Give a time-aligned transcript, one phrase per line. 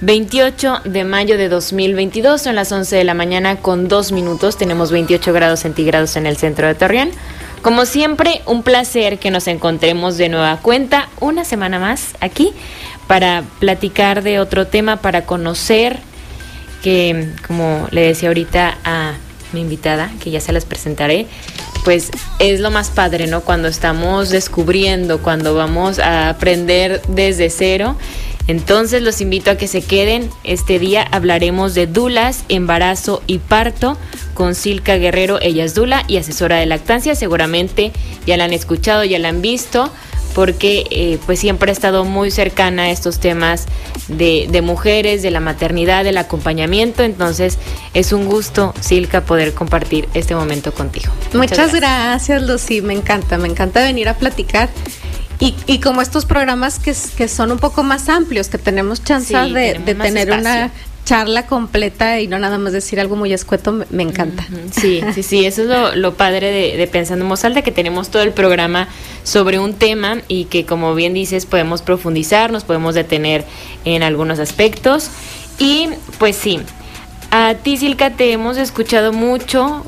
[0.00, 2.42] 28 de mayo de 2022.
[2.42, 4.56] Son las 11 de la mañana con dos minutos.
[4.56, 7.10] Tenemos 28 grados centígrados en el centro de Torreón.
[7.62, 12.52] Como siempre, un placer que nos encontremos de nueva cuenta una semana más aquí
[13.06, 15.98] para platicar de otro tema, para conocer
[16.82, 19.14] que, como le decía ahorita a
[19.54, 21.26] mi invitada, que ya se las presentaré,
[21.84, 23.40] pues es lo más padre, ¿no?
[23.40, 27.96] Cuando estamos descubriendo, cuando vamos a aprender desde cero.
[28.46, 30.30] Entonces los invito a que se queden.
[30.44, 33.96] Este día hablaremos de dulas, embarazo y parto
[34.34, 35.38] con Silka Guerrero.
[35.40, 37.14] Ella es dula y asesora de lactancia.
[37.14, 37.92] Seguramente
[38.26, 39.90] ya la han escuchado, ya la han visto
[40.34, 43.66] porque eh, pues siempre ha estado muy cercana a estos temas
[44.08, 47.02] de, de, mujeres, de la maternidad, del acompañamiento.
[47.04, 47.58] Entonces
[47.94, 51.12] es un gusto, Silka, poder compartir este momento contigo.
[51.32, 52.28] Muchas, Muchas gracias.
[52.28, 52.82] gracias, Lucy.
[52.82, 54.68] Me encanta, me encanta venir a platicar.
[55.40, 59.34] Y, y como estos programas que, que, son un poco más amplios, que tenemos chance
[59.34, 60.38] sí, de, de tener espacio.
[60.38, 60.70] una
[61.04, 64.46] charla completa y no nada más decir algo muy escueto, me, encanta.
[64.70, 67.72] Sí, sí, sí, eso es lo, lo padre de, de, Pensando en Voz Alta, que
[67.72, 68.88] tenemos todo el programa
[69.22, 73.44] sobre un tema y que como bien dices podemos profundizar, nos podemos detener
[73.84, 75.10] en algunos aspectos.
[75.58, 75.88] Y
[76.18, 76.60] pues sí,
[77.30, 79.84] a ti Silka te hemos escuchado mucho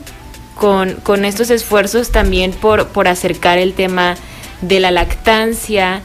[0.55, 4.17] con, con estos esfuerzos también por, por acercar el tema
[4.61, 6.03] de la lactancia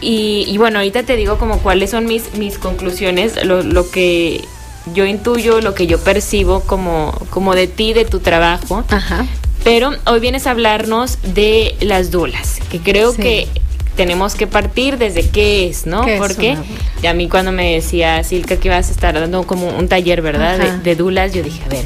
[0.00, 4.44] y, y, bueno, ahorita te digo como cuáles son mis, mis conclusiones, lo, lo, que
[4.92, 8.84] yo intuyo, lo que yo percibo como, como de ti, de tu trabajo.
[8.90, 9.26] Ajá.
[9.62, 13.22] Pero hoy vienes a hablarnos de las dulas, que creo sí.
[13.22, 13.48] que
[13.96, 16.04] tenemos que partir desde qué es, ¿no?
[16.04, 16.58] ¿Qué Porque es
[17.00, 17.10] una...
[17.10, 20.58] a mí cuando me decía Silka que ibas a estar dando como un taller, ¿verdad?
[20.58, 21.84] De, de, dulas, yo dije, a ver,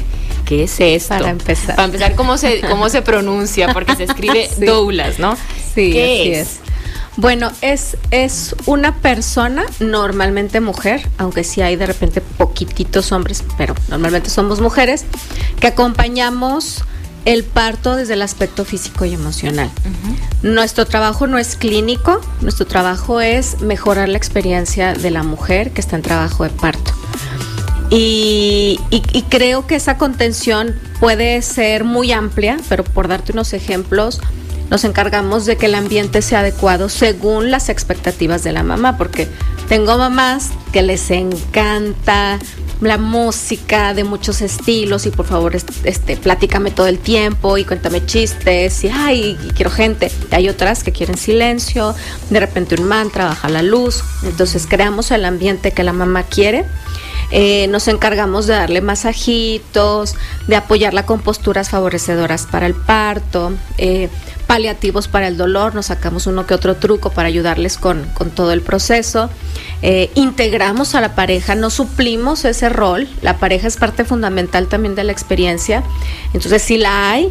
[0.49, 1.09] ¿qué es esto?
[1.09, 1.75] Para empezar.
[1.75, 3.71] Para empezar, ¿cómo se, cómo se pronuncia?
[3.71, 4.65] Porque se escribe sí.
[4.65, 5.35] doulas, ¿no?
[5.75, 6.47] Sí, ¿Qué es?
[6.47, 6.59] es?
[7.17, 13.75] Bueno, es, es una persona, normalmente mujer, aunque sí hay de repente poquititos hombres, pero
[13.89, 15.05] normalmente somos mujeres,
[15.59, 16.83] que acompañamos
[17.25, 19.69] el parto desde el aspecto físico y emocional.
[19.85, 20.53] Uh -huh.
[20.53, 25.81] Nuestro trabajo no es clínico, nuestro trabajo es mejorar la experiencia de la mujer que
[25.81, 26.91] está en trabajo de parto.
[27.89, 28.79] Y,
[29.29, 34.21] creo que esa contención puede ser muy amplia, pero por darte unos ejemplos,
[34.69, 39.27] nos encargamos de que el ambiente sea adecuado según las expectativas de la mamá, porque
[39.67, 42.39] tengo mamás que les encanta
[42.81, 48.05] la música de muchos estilos y por favor este platícame todo el tiempo y cuéntame
[48.05, 51.93] chistes y ay quiero gente hay otras que quieren silencio
[52.29, 54.03] de repente un mantra baja la luz.
[54.23, 56.65] Entonces creamos el ambiente que la mamá quiere.
[57.31, 60.15] Eh, nos encargamos de darle masajitos,
[60.47, 64.09] de apoyarla con posturas favorecedoras para el parto, eh,
[64.49, 68.51] paliativos para el dolor, nos sacamos uno que otro truco para ayudarles con, con todo
[68.51, 69.29] el proceso.
[69.83, 74.95] Eh, integramos a la pareja, no suplimos ese rol, la pareja es parte fundamental también
[74.95, 75.83] de la experiencia,
[76.33, 77.29] entonces si la hay,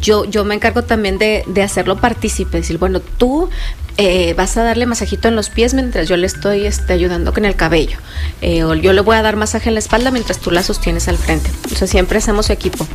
[0.00, 3.50] yo, yo me encargo también de, de hacerlo partícipe, decir, bueno, tú
[3.96, 7.44] eh, vas a darle masajito en los pies mientras yo le estoy este, ayudando con
[7.44, 7.98] el cabello.
[8.42, 11.08] Eh, o yo le voy a dar masaje en la espalda mientras tú la sostienes
[11.08, 11.50] al frente.
[11.72, 12.86] O siempre hacemos equipo.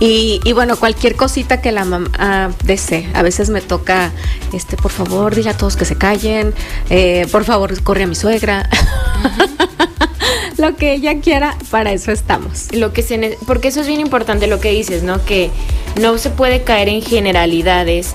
[0.00, 3.10] Y, y, bueno, cualquier cosita que la mamá desee.
[3.14, 4.12] A veces me toca,
[4.52, 6.54] este, por favor, dile a todos que se callen.
[6.88, 8.68] Eh, por favor, corre a mi suegra.
[10.58, 12.72] Lo que ella quiera, para eso estamos.
[12.72, 15.24] Lo que se porque eso es bien importante lo que dices, ¿no?
[15.24, 15.50] Que
[16.00, 18.12] no se puede caer en generalidades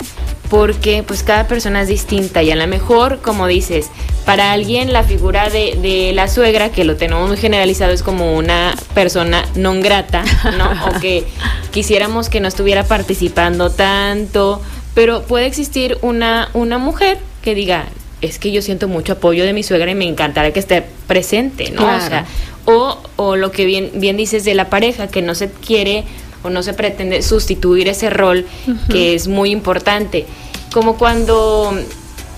[0.49, 3.89] porque pues cada persona es distinta y a lo mejor, como dices,
[4.23, 8.35] para alguien la figura de, de, la suegra, que lo tenemos muy generalizado, es como
[8.35, 10.23] una persona non grata,
[10.57, 10.69] ¿no?
[10.87, 11.25] o que
[11.71, 14.61] quisiéramos que no estuviera participando tanto,
[14.93, 17.87] pero puede existir una, una mujer que diga,
[18.23, 21.69] es que yo siento mucho apoyo de mi suegra y me encantaría que esté presente,
[21.71, 21.81] ¿no?
[21.81, 22.03] Claro.
[22.03, 22.25] O, sea,
[22.65, 26.05] o, o lo que bien, bien dices de la pareja, que no se quiere
[26.41, 28.87] o no se pretende sustituir ese rol uh -huh.
[28.87, 30.25] que es muy importante.
[30.71, 31.77] Como cuando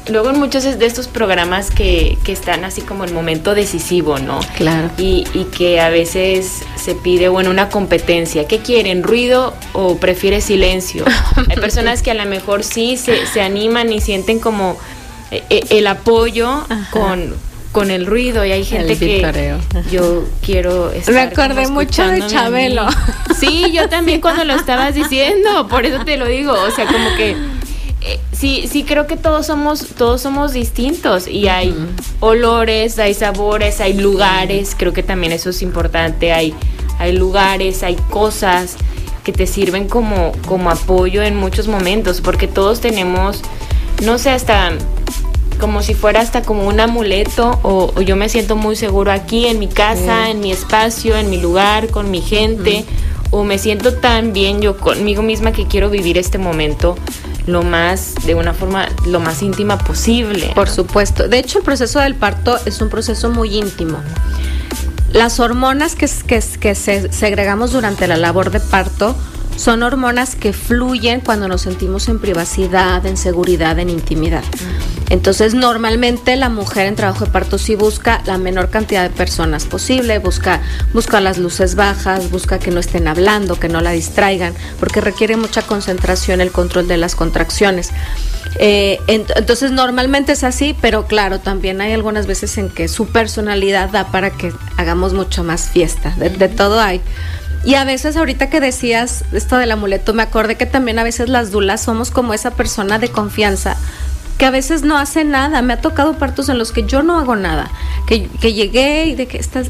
[0.09, 4.39] luego en muchos de estos programas que, que, están así como el momento decisivo, ¿no?
[4.57, 4.89] Claro.
[4.97, 8.47] Y, y, que a veces se pide, bueno, una competencia.
[8.47, 9.03] ¿Qué quieren?
[9.03, 11.05] ¿Ruido o prefiere silencio?
[11.49, 14.77] Hay personas que a lo mejor sí se, se animan y sienten como
[15.31, 17.33] el apoyo con
[17.75, 18.45] con el ruido.
[18.45, 19.53] Y hay gente que
[19.91, 22.87] yo quiero estar Me acordé mucho de Chabelo.
[23.37, 27.13] Sí, yo también cuando lo estabas diciendo, por eso te lo digo, o sea, como
[27.17, 27.31] que
[27.99, 31.75] eh, sí, sí creo que todos somos todos somos distintos y hay
[32.21, 36.53] olores, hay sabores, hay lugares, creo que también eso es importante, hay
[36.97, 38.77] hay lugares, hay cosas
[39.25, 43.41] que te sirven como como apoyo en muchos momentos, porque todos tenemos
[44.03, 44.73] no sé, hasta
[45.59, 49.59] como si fuera hasta como un amuleto o, yo me siento muy seguro aquí en
[49.59, 52.85] mi casa, en mi espacio, en mi lugar, con mi gente,
[53.31, 56.95] o me siento tan bien yo conmigo misma que quiero vivir este momento
[57.47, 60.51] lo más, de una forma lo más íntima posible.
[60.55, 61.27] Por supuesto.
[61.27, 63.99] De hecho, el proceso del parto es un proceso muy íntimo.
[65.13, 69.15] Las hormonas que, que, que segregamos durante la labor de parto
[69.55, 74.43] son hormonas que fluyen cuando nos sentimos en privacidad, en seguridad, en intimidad.
[75.09, 79.65] Entonces, normalmente la mujer en trabajo de parto sí busca la menor cantidad de personas
[79.65, 80.61] posible, busca,
[80.93, 85.37] busca las luces bajas, busca que no estén hablando, que no la distraigan, porque requiere
[85.37, 87.91] mucha concentración el control de las contracciones.
[88.57, 93.89] Eh, entonces, normalmente es así, pero claro, también hay algunas veces en que su personalidad
[93.89, 96.11] da para que hagamos mucho más fiesta.
[96.17, 97.01] de todo hay.
[97.65, 101.29] Y a veces ahorita que decías esto del amuleto, me acordé que también a veces
[101.29, 103.75] las dulas somos como esa persona de confianza
[104.37, 105.61] que a veces no hace nada.
[105.61, 107.71] Me ha tocado partos en los que yo no hago nada.
[108.07, 109.69] Que, que llegué y de que estás,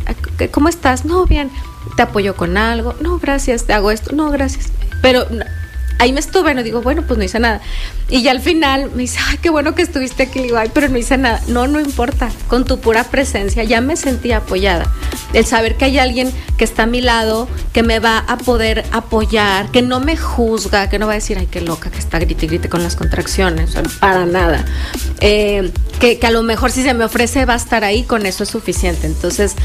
[0.51, 1.06] ¿cómo estás?
[1.06, 1.51] No, bien.
[1.95, 2.95] Te apoyo con algo.
[3.00, 3.65] No, gracias.
[3.65, 4.15] Te hago esto.
[4.15, 4.71] No, gracias.
[5.01, 5.27] Pero
[6.00, 7.62] ahí me estuve, no digo, bueno, pues no hice nada.
[8.07, 11.18] Y ya al final me dice, ay, qué bueno que estuviste aquí, pero no hice
[11.18, 11.42] nada.
[11.48, 14.86] No, no importa, con tu pura presencia ya me sentí apoyada.
[15.34, 18.86] El saber que hay alguien que está a mi lado, que me va a poder
[18.92, 22.19] apoyar, que no me juzga, que no va a decir, ay, qué loca, que está
[22.19, 24.63] grite y grite con las contracciones, para nada.
[25.19, 28.44] Eh, que, a lo mejor si se me ofrece va a estar ahí, con eso
[28.44, 29.08] es suficiente.
[29.08, 29.56] Entonces,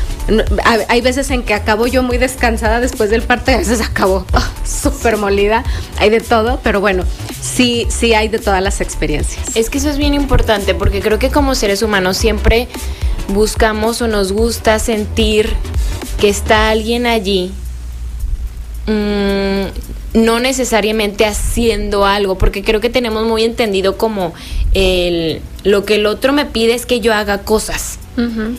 [0.88, 4.24] hay veces en que acabo yo muy descansada después del parto y a veces acabo
[4.32, 5.62] ah, súper molida.
[5.98, 7.04] Hay de todo, pero bueno,
[7.40, 9.56] sí, sí hay de todas las experiencias.
[9.56, 12.68] Es que eso es bien importante porque creo que como seres humanos siempre
[13.28, 15.50] buscamos o nos gusta sentir
[16.18, 17.52] que está alguien allí.
[18.86, 19.66] Mm,
[20.12, 24.34] no necesariamente haciendo algo, porque creo que tenemos muy entendido como
[24.74, 27.98] el, lo que el otro me pide es que yo haga cosas.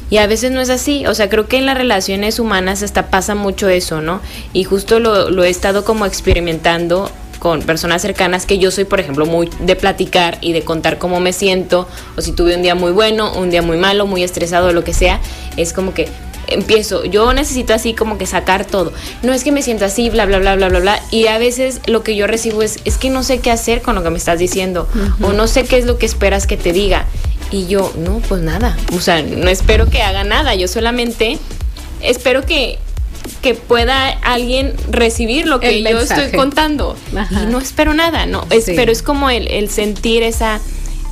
[0.10, 3.12] Y a veces no es así, o sea, creo que en las relaciones humanas hasta
[3.12, 4.20] pasa mucho eso, ¿no?
[4.54, 9.00] Y justo lo, lo he estado como experimentando con personas cercanas que yo soy, por
[9.00, 12.76] ejemplo, muy de platicar y de contar cómo me siento, o si tuve un día
[12.76, 15.20] muy bueno, un día muy malo, muy estresado, lo que sea,
[15.58, 16.08] es como que
[16.46, 18.94] empiezo, yo necesito así como que sacar todo.
[19.24, 21.00] No es que me siento así, bla, bla, bla, bla, bla, bla.
[21.10, 23.96] Y a veces lo que yo recibo es, es que no sé qué hacer con
[23.96, 24.88] lo que me estás diciendo.
[25.24, 27.08] O no sé qué es lo que esperas que te diga.
[27.50, 28.78] Y yo, no, pues nada.
[28.96, 30.54] O sea, no espero que haga nada.
[30.54, 31.40] Yo solamente
[32.04, 32.78] espero que
[33.42, 36.96] que pueda alguien recibir lo que yo estoy contando.
[37.32, 38.46] Y no espero nada, no.
[38.50, 40.62] Es, Pero es como el, el sentir esa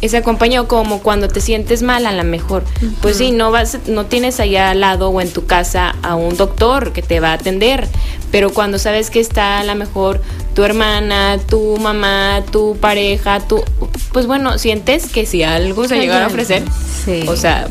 [0.02, 2.64] ese acompañado como cuando te sientes mal a lo mejor.
[3.02, 6.38] Pues sí, no vas no tienes allá al lado o en tu casa a un
[6.38, 7.88] doctor que te va a atender,
[8.32, 10.22] pero cuando sabes que está a lo mejor
[10.56, 13.62] tu hermana, tu mamá, tu pareja, tu
[14.14, 16.64] pues bueno, sientes que si algo se llegara a ofrecer,
[17.28, 17.68] o sea,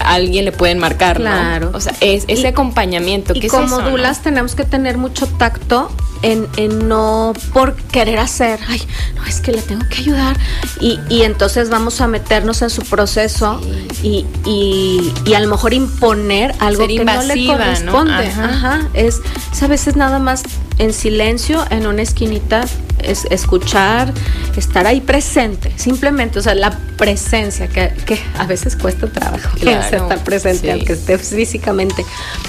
[0.00, 1.70] alguien le pueden marcar, claro.
[1.74, 3.32] O sea, es ese acompañamiento.
[3.34, 5.90] Y como dulas tenemos que tener mucho tacto
[6.22, 8.82] en, en, no por querer hacer, ay,
[9.16, 10.36] no, es que le tengo que ayudar.
[10.80, 13.60] Y, y entonces vamos a meternos en su proceso
[14.02, 18.26] y, y, y, a lo mejor imponer algo que no le corresponde.
[18.28, 18.88] Ajá.
[18.94, 19.20] Es,
[19.60, 20.42] a veces nada más
[20.78, 22.64] en silencio, en una esquinita,
[23.04, 24.12] es escuchar,
[24.56, 30.24] estar ahí presente, simplemente, o sea, la presencia, que, que a veces cuesta trabajo estar
[30.24, 32.04] presente, aunque esté físicamente,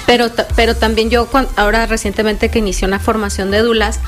[0.05, 4.00] pero, pero también yo, ahora recientemente que inicié una formación de dulas,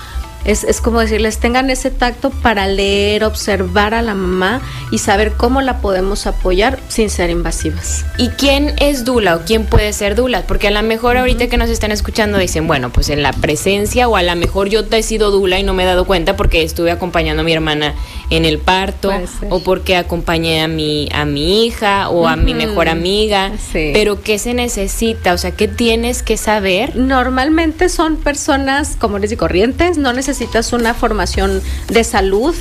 [0.46, 5.34] es, es, como decirles, tengan ese tacto para leer, observar a la mamá y saber
[5.34, 8.06] cómo la podemos apoyar sin ser invasivas.
[8.18, 10.44] ¿Y quién es Dula o quién puede ser Dula?
[10.44, 14.10] Porque a lo mejor ahorita que nos están escuchando dicen, bueno, pues en la presencia
[14.10, 16.36] o a lo mejor yo te he sido Dula y no me he dado cuenta
[16.36, 17.94] porque estuve acompañando a mi hermana
[18.30, 19.12] en el parto
[19.50, 23.52] o porque acompañé a mi, a mi hija o a mi mejor amiga.
[23.72, 25.34] Pero ¿qué se necesita?
[25.34, 26.96] O sea, ¿qué tienes que saber?
[26.96, 32.56] Normalmente son personas comunes y corrientes, no necesariamente necesitas una formación de salud,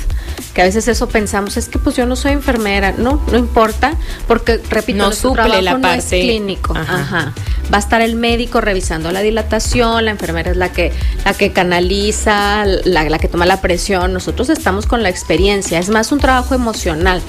[0.53, 3.95] que a veces eso pensamos, es que pues yo no soy enfermera, no, no importa,
[4.27, 6.75] porque repito, no suple la no es clínico.
[6.75, 7.33] Ajá.
[7.73, 10.91] Va a estar el médico revisando la dilatación, la enfermera es la que,
[11.25, 15.89] la que canaliza, la, la que toma la presión, nosotros estamos con la experiencia, es
[15.89, 17.21] más un trabajo emocional.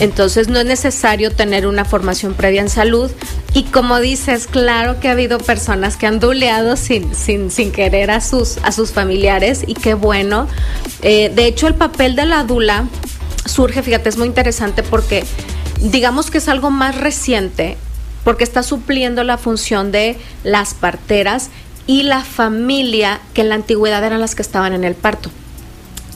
[0.00, 3.10] Entonces no es necesario tener una formación previa en salud.
[3.54, 8.10] Y como dices, claro que ha habido personas que han duleado sin, sin, sin querer
[8.10, 10.48] a sus, a sus familiares y qué bueno.
[11.02, 12.88] Eh, de hecho, el papel de la dula
[13.46, 15.24] surge, fíjate, es muy interesante porque
[15.80, 17.76] digamos que es algo más reciente
[18.24, 21.50] porque está supliendo la función de las parteras
[21.86, 25.30] y la familia que en la antigüedad eran las que estaban en el parto.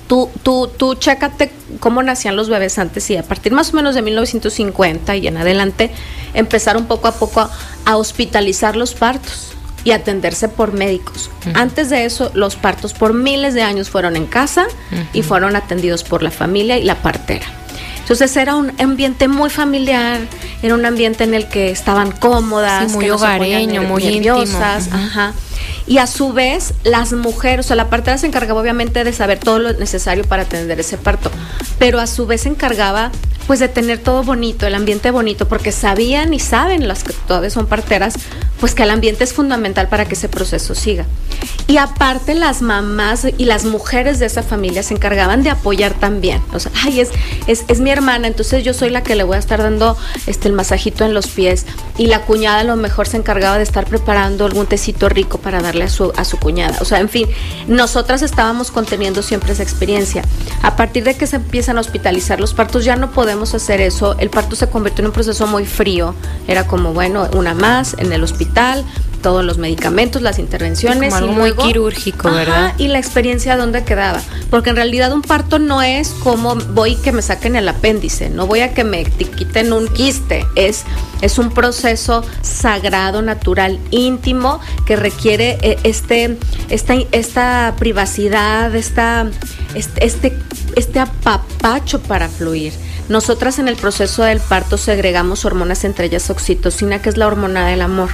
[0.08, 3.94] Tú, tú, tú chécate cómo nacían los bebés antes y a partir más o menos
[3.94, 5.90] de 1950 y en adelante
[6.34, 7.48] empezaron poco a poco
[7.84, 9.52] a, hospitalizar los partos
[9.84, 11.30] y atenderse por médicos.
[11.54, 14.66] Antes de eso, los partos por miles de años fueron en casa
[15.12, 17.46] y fueron atendidos por la familia y la partera.
[18.00, 20.20] Entonces era un ambiente muy familiar,
[20.62, 25.34] era un ambiente en el que estaban cómodas, muy hogareño, muy nerviosas, ajá.
[25.86, 29.38] Y a su vez, las mujeres, o sea, la partera se encargaba obviamente de saber
[29.38, 31.30] todo lo necesario para atender ese parto,
[31.78, 33.10] pero a su vez se encargaba
[33.48, 37.48] pues de tener todo bonito, el ambiente bonito, porque sabían y saben las que todavía
[37.48, 38.12] son parteras,
[38.60, 41.06] pues que el ambiente es fundamental para que ese proceso siga.
[41.66, 46.42] Y aparte las mamás y las mujeres de esa familia se encargaban de apoyar también.
[46.52, 47.08] O sea, ay, es,
[47.46, 49.96] es, es mi hermana, entonces yo soy la que le voy a estar dando
[50.26, 51.64] este, el masajito en los pies.
[51.96, 55.84] Y la cuñada a lo mejor se encargaba de estar preparando algún tecito rico darle
[55.84, 56.76] a su, a su cuñada.
[56.80, 57.26] O sea, en fin,
[57.66, 60.22] nosotras estábamos conteniendo siempre esa experiencia.
[60.62, 64.16] A partir de que se empiezan a hospitalizar los partos, ya no podemos hacer eso.
[64.18, 66.14] El parto se convirtió en un proceso muy frío.
[66.46, 68.84] Era como, bueno, una más en el hospital,
[69.22, 71.12] todos los medicamentos, las intervenciones.
[71.14, 72.74] algo muy quirúrgico, ¿verdad?
[72.78, 74.20] Y la experiencia dónde quedaba.
[74.50, 78.46] Porque en realidad un parto no es como voy que me saquen el apéndice, no
[78.46, 80.46] voy a que me quiten un quiste.
[80.54, 80.84] Es,
[81.20, 89.30] es un proceso sagrado, natural, íntimo, que requiere eh, este, esta, esta privacidad, esta,
[89.74, 90.38] este, este,
[90.76, 92.72] este apapacho para fluir.
[93.08, 97.66] Nosotras en el proceso del parto segregamos hormonas, entre ellas oxitocina, que es la hormona
[97.66, 98.10] del amor.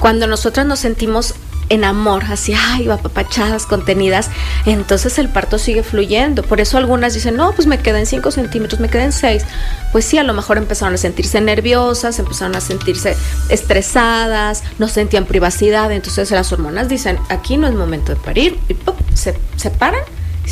[0.00, 1.34] Cuando nosotras nos sentimos
[1.70, 4.30] en amor, así, ay, apapachadas, contenidas,
[4.64, 6.42] entonces el parto sigue fluyendo.
[6.42, 9.44] Por eso algunas dicen, no, pues me quedan 5 centímetros, me quedan 6.
[9.92, 13.16] Pues sí, a lo mejor empezaron a sentirse nerviosas, empezaron a sentirse
[13.48, 15.92] estresadas, no sentían privacidad.
[15.92, 18.76] Entonces las hormonas dicen, aquí no es momento de parir, y
[19.14, 20.00] se, se paran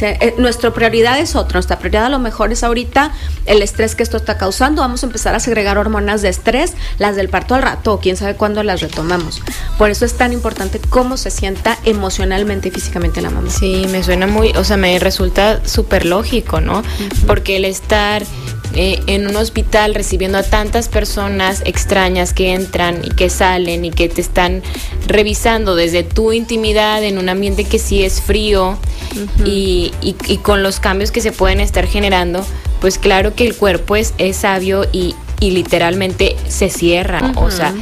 [0.02, 3.12] eh, nuestra prioridad es otra, nuestra prioridad a lo mejor es ahorita
[3.46, 7.16] el estrés que esto está causando, vamos a empezar a segregar hormonas de estrés, las
[7.16, 9.40] del parto al rato, o quién sabe cuándo las retomamos.
[9.78, 13.50] Por eso es tan importante cómo se sienta emocionalmente y físicamente la mamá.
[13.50, 16.82] Sí, me suena muy, o sea, me resulta súper lógico, ¿no?
[17.26, 18.22] Porque el estar
[18.74, 23.90] eh, en un hospital recibiendo a tantas personas extrañas que entran y que salen y
[23.90, 24.62] que te están
[25.06, 28.76] revisando desde tu intimidad en un ambiente que sí es frío
[29.46, 29.85] y,
[30.42, 32.44] con los cambios que se pueden estar generando,
[32.80, 37.32] pues claro que el cuerpo es, es sabio y, literalmente se cierra.
[37.36, 37.74] O sea,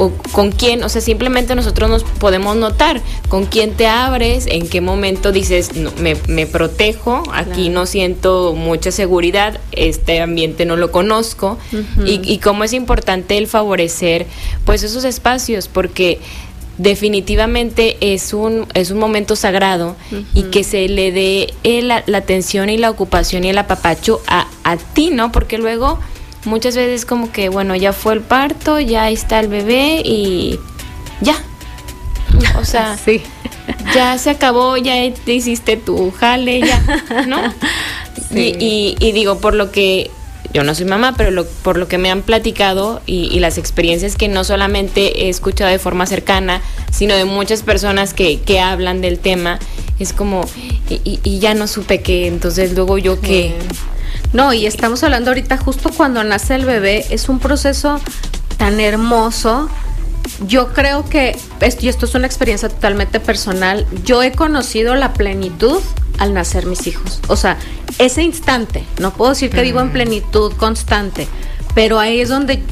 [0.00, 4.66] o con quién, o sea, simplemente nosotros nos podemos notar con quién te abres, en
[4.66, 11.58] qué momento dices, me, protejo, aquí no siento mucha seguridad, este ambiente no lo conozco,
[12.04, 14.26] y, cómo es importante el favorecer
[14.64, 16.18] pues esos espacios, porque
[16.78, 19.96] definitivamente es un, es un momento sagrado
[20.34, 24.46] y que se le dé la, la, atención y la ocupación y el apapacho a,
[24.64, 25.30] a ti, ¿no?
[25.32, 25.98] Porque luego
[26.44, 30.58] muchas veces como que, bueno, ya fue el parto, ya está el bebé y
[31.20, 31.36] ya.
[32.58, 33.22] O sea, sí.
[33.94, 37.38] ya se acabó, ya te hiciste tu jale, ya, ¿no?
[38.32, 40.08] Y, y, digo, por lo que
[40.52, 44.28] yo no soy mamá, pero por lo que me han platicado y, las experiencias que
[44.28, 49.18] no solamente he escuchado de forma cercana, sino de muchas personas que, que hablan del
[49.18, 49.58] tema,
[49.98, 50.44] es como,
[50.88, 53.54] y, y, ya no supe que, entonces luego yo que...
[54.32, 58.00] No, y estamos hablando ahorita justo cuando nace el bebé, es un proceso
[58.58, 59.68] tan hermoso.
[60.46, 61.36] Yo creo que,
[61.80, 65.80] y esto es una experiencia totalmente personal, yo he conocido la plenitud
[66.18, 67.20] al nacer mis hijos.
[67.28, 67.58] O sea,
[67.98, 71.26] ese instante, no puedo decir que vivo en plenitud constante,
[71.74, 72.62] pero ahí es donde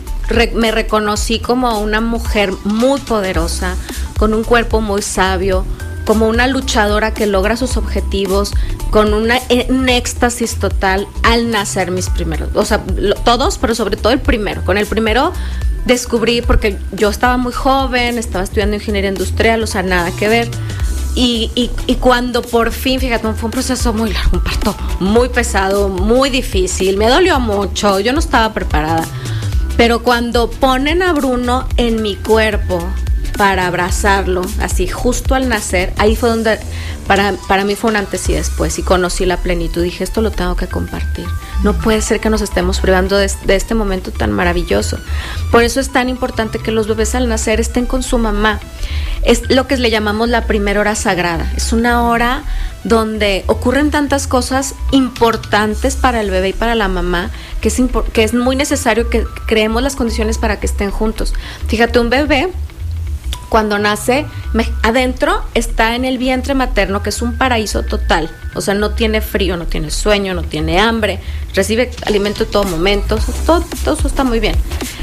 [0.54, 3.74] me reconocí como una mujer muy poderosa,
[4.18, 5.64] con un cuerpo muy sabio,
[6.04, 8.52] como una luchadora que logra sus objetivos
[8.90, 12.82] con una, eh, un éxtasis total al nacer mis primeros, o sea,
[13.24, 14.64] todos, pero sobre todo el primero.
[14.64, 15.32] Con el primero
[15.88, 20.48] descubrí, porque yo estaba muy joven, estaba estudiando ingeniería industrial, o sea, nada que ver.
[21.14, 25.88] Y, y, cuando por fin, fíjate, fue un proceso muy largo, un parto muy pesado,
[25.88, 29.04] muy difícil, me dolió mucho, yo no estaba preparada.
[29.76, 32.78] Pero cuando ponen a Bruno en mi cuerpo
[33.36, 36.60] para abrazarlo, así justo al nacer, ahí fue donde
[37.08, 39.82] para, para mí fue un antes y después y conocí la plenitud.
[39.82, 41.26] Dije, esto lo tengo que compartir.
[41.62, 44.98] No puede ser que nos estemos privando de, este momento tan maravilloso.
[45.50, 48.60] Por eso es tan importante que los bebés al nacer estén con su mamá.
[49.24, 51.52] Es lo que le llamamos la primera hora sagrada.
[51.56, 52.44] Es una hora
[52.84, 58.22] donde ocurren tantas cosas importantes para el bebé y para la mamá que es, que
[58.22, 61.34] es muy necesario que creemos las condiciones para que estén juntos.
[61.66, 62.50] Fíjate, un bebé
[63.48, 64.26] cuando nace,
[64.82, 68.30] adentro está en el vientre materno, que es un paraíso total.
[68.54, 71.20] O sea, no tiene frío, no tiene sueño, no tiene hambre,
[71.54, 74.56] recibe alimento en todo momento, todo, todo eso está muy bien.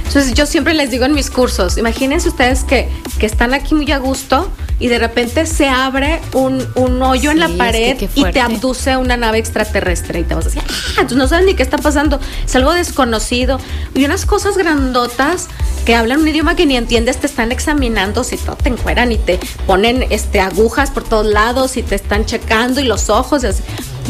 [0.08, 3.92] Entonces yo siempre les digo en mis cursos, imagínense ustedes que, que están aquí muy
[3.92, 8.42] a gusto y de repente se abre un, un hoyo en la pared y te
[8.42, 11.64] abduce una nave extraterrestre y te vas a decir, ah, entonces no sabes ni qué
[11.64, 13.60] está pasando, es algo desconocido.
[13.94, 15.48] Y unas cosas grandotas
[15.86, 19.18] que hablan un idioma que ni entiendes, te están examinando, si todo te encueran y
[19.18, 23.44] te ponen este, agujas por todos lados y te están checando y los ojos.
[23.44, 23.64] Y, así.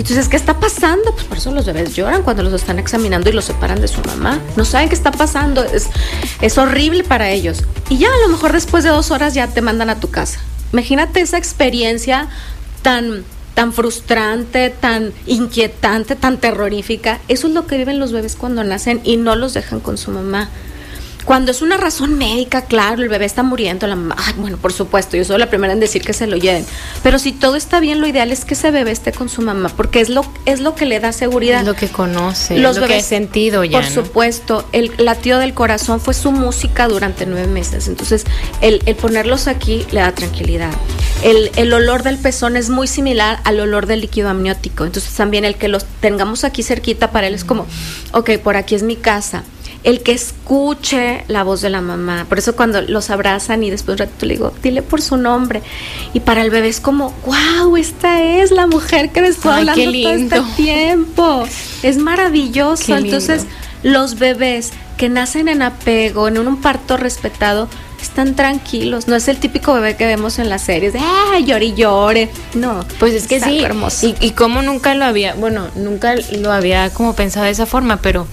[0.04, 1.12] Dices, ¿qué está pasando?
[1.14, 4.02] Pues por eso los bebés lloran cuando los están examinando y los separan de su
[4.02, 4.40] mamá.
[4.56, 5.88] No saben qué está pasando, es,
[6.42, 7.64] es horrible para ellos.
[7.90, 10.40] Y ya a lo mejor después de dos horas ya te mandan a tu casa.
[10.74, 12.28] Imagínate esa experiencia
[12.82, 13.24] tan
[13.56, 17.20] tan frustrante, tan inquietante, tan terrorífica.
[17.30, 20.12] Eso es lo que viven los bebés cuando nacen y no los dejan con su
[20.12, 20.50] mamá.
[21.26, 25.18] Cuando es una razón médica, claro, el bebé está muriendo, la mamá, bueno, por supuesto,
[25.18, 26.66] yo soy la primera en decir que se lo lleven.
[27.02, 29.70] Pero si todo está bien, lo ideal es que ese bebé esté con su mamá,
[29.76, 31.62] porque es lo, es lo que le da seguridad.
[31.62, 33.82] Es lo que conoce, Los lo que ha sentido ya.
[33.82, 37.88] Por supuesto, el latido del corazón fue su música durante nueve meses.
[37.88, 38.26] Entonces,
[38.62, 40.72] el, ponerlos aquí le da tranquilidad.
[41.24, 44.86] El, el, olor del pezón es muy similar al olor del líquido amniótico.
[44.86, 47.66] Entonces, también el que los tengamos aquí cerquita para él es como,
[48.12, 49.44] ok, por aquí es mi casa
[49.86, 52.26] el que escuche la voz de la mamá.
[52.28, 55.62] Por eso cuando los abrazan y después un ratito le digo, dile por su nombre.
[56.12, 59.84] Y para el bebé es como, wow, esta es la mujer que me estoy hablando
[59.84, 61.48] todo este tiempo.
[61.84, 62.98] Es maravilloso.
[62.98, 63.46] Entonces,
[63.84, 67.70] los bebés que nacen en apego, en un parto respetado,
[68.02, 69.08] están tranquilos.
[69.08, 72.30] No es el típico bebé que vemos en las series de ¡ay, llore y llore!
[72.56, 73.60] No, pues es que sí.
[73.60, 74.08] Hermoso.
[74.08, 77.98] Y, y como nunca lo había, bueno, nunca lo había como pensado de esa forma,
[77.98, 78.26] pero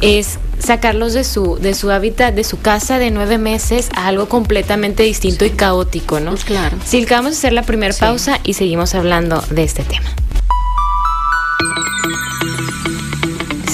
[0.00, 4.28] es sacarlos de su, de su hábitat, de su casa de nueve meses a algo
[4.28, 6.30] completamente distinto y caótico, ¿no?
[6.30, 6.76] Pues claro.
[6.84, 10.10] Silka, vamos a hacer la primera pausa y seguimos hablando de este tema.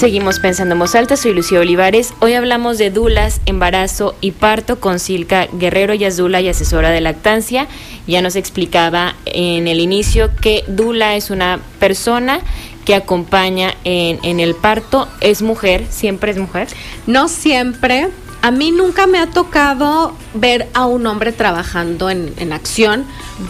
[0.01, 2.15] Seguimos pensando en voz alta, soy Lucía Olivares.
[2.21, 7.03] Hoy hablamos de dulas, embarazo y parto con Silka Guerrero, y dula y asesora de
[7.03, 7.69] lactancia.
[8.07, 12.41] Ya nos explicaba en el inicio que dula es una persona
[12.91, 16.67] que acompaña en, en el parto es mujer, siempre es mujer.
[17.07, 18.09] No siempre,
[18.43, 23.05] a mí nunca me ha tocado ver a un hombre trabajando en, en acción,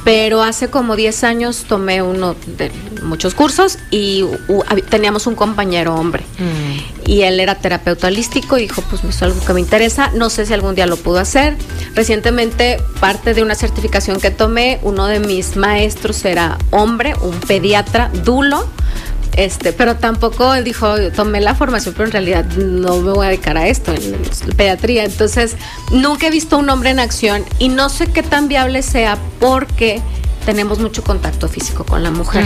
[0.05, 2.71] pero hace como 10 años tomé uno de
[3.03, 4.27] muchos cursos y
[4.91, 6.23] teníamos un compañero hombre.
[6.39, 7.09] Mm.
[7.11, 10.45] Y él era terapeuta holístico y dijo, pues es algo que me interesa, no sé
[10.45, 11.57] si algún día lo pudo hacer.
[11.95, 18.11] Recientemente, parte de una certificación que tomé, uno de mis maestros era hombre, un pediatra
[18.23, 18.69] dulo
[19.37, 23.57] este, pero tampoco dijo, tomé la formación, pero en realidad no me voy a dedicar
[23.57, 25.05] a esto, en pediatría.
[25.05, 25.57] Entonces,
[25.93, 30.03] nunca he visto un hombre en acción y no sé qué tan viable sea porque
[30.45, 32.45] tenemos mucho contacto físico con la mujer.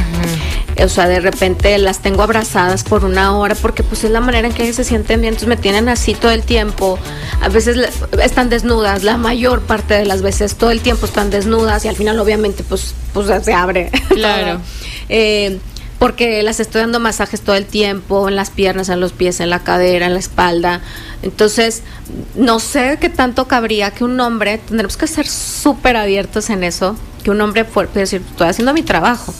[0.83, 4.49] O sea, de repente las tengo abrazadas por una hora porque pues es la manera
[4.49, 6.99] en que ellas se sienten bien, entonces me tienen así todo el tiempo.
[7.41, 7.79] A veces
[8.23, 11.97] están desnudas, la mayor parte de las veces todo el tiempo están desnudas y al
[11.97, 13.91] final obviamente pues, pues se abre.
[14.15, 14.61] Claro.
[15.09, 15.59] eh,
[16.05, 19.49] porque las estoy dando masajes todo el tiempo, en las piernas, en los pies, en
[19.49, 20.83] la cadera, en la espalda.
[21.23, 21.83] Entonces,
[22.35, 26.95] no sé qué tanto cabría que un hombre, tendremos que ser súper abiertos en eso,
[27.23, 29.33] que un hombre pueda decir, estoy haciendo mi trabajo.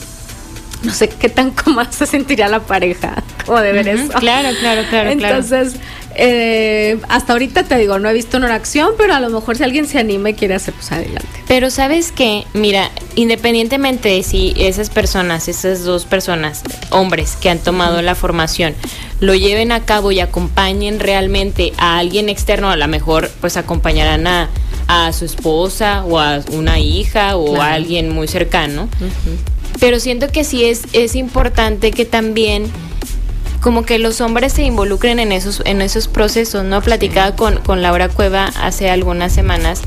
[0.85, 4.09] No sé qué tan cómoda se sentiría la pareja como de ver eso.
[4.19, 5.11] Claro, claro, claro.
[5.11, 5.75] Entonces,
[6.17, 9.65] eh, hasta ahorita te digo, no he visto una acción, pero a lo mejor si
[9.65, 11.27] alguien se anima y quiere hacer, pues adelante.
[11.49, 17.59] Pero sabes que, mira, independientemente de si esas personas, esas dos personas, hombres que han
[17.59, 18.75] tomado la formación,
[19.21, 24.27] lo lleven a cabo y acompañen realmente a alguien externo, a lo mejor pues acompañarán
[24.27, 24.51] a,
[24.87, 28.89] a su esposa o a una hija o a alguien muy cercano.
[29.81, 32.71] Pero siento que sí es, es importante que también
[33.65, 36.83] como que los hombres se involucren en esos, en esos procesos, ¿no?
[36.83, 39.81] Platicaba con, con Laura Cueva hace algunas semanas,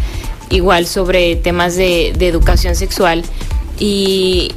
[0.50, 3.22] igual sobre temas de, de educación sexual,
[3.78, 4.56] y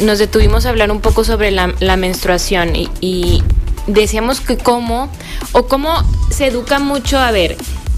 [0.00, 3.44] nos detuvimos a hablar un poco sobre la, menstruación y,
[3.86, 5.08] decíamos que cómo
[5.52, 5.94] o cómo
[6.28, 7.56] se educa mucho a ver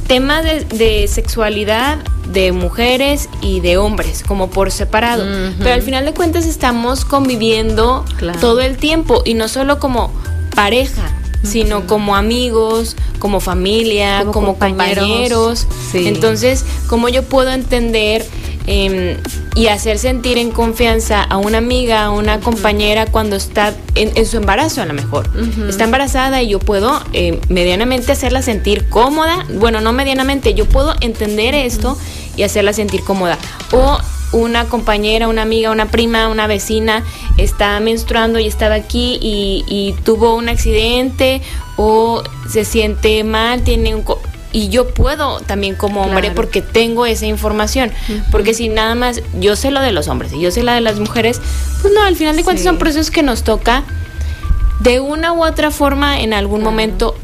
[0.09, 1.97] temas de, sexualidad
[2.29, 5.25] de mujeres y de hombres, como por separado.
[5.59, 8.05] Pero al final de cuentas estamos conviviendo
[8.43, 10.13] todo el tiempo y no solo como
[10.61, 11.11] pareja,
[11.43, 15.67] sino como amigos, como familia, como, compañeros.
[15.95, 18.27] Entonces, ¿cómo yo puedo entender
[18.67, 19.17] em,
[19.55, 24.37] y hacer sentir en confianza a una amiga, a una compañera cuando está en, su
[24.37, 25.31] embarazo a lo mejor?
[25.67, 29.47] Está embarazada y yo puedo em, medianamente hacerla sentir cómoda.
[29.59, 31.97] Bueno, no medianamente, yo puedo entender esto
[32.37, 33.39] y hacerla sentir cómoda.
[33.73, 33.97] O
[34.33, 37.05] una compañera, una amiga, una prima, una vecina
[37.37, 41.43] está menstruando y estaba aquí y, tuvo un accidente
[41.77, 44.05] o se siente mal, tiene un...
[44.53, 47.91] y yo puedo también como hombre porque tengo esa información.
[48.31, 50.81] Porque si nada más yo sé lo de los hombres y yo sé la de
[50.81, 51.41] las mujeres,
[51.83, 53.85] pues no, al final de cuentas son procesos que nos toca
[54.81, 57.15] de una u otra forma en algún momento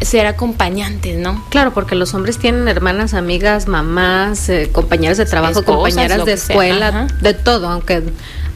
[0.00, 1.44] ser acompañantes, ¿no?
[1.50, 7.06] Claro, porque los hombres tienen hermanas, amigas, mamás, eh, compañeras de trabajo, compañeras de escuela,
[7.20, 8.02] de todo, aunque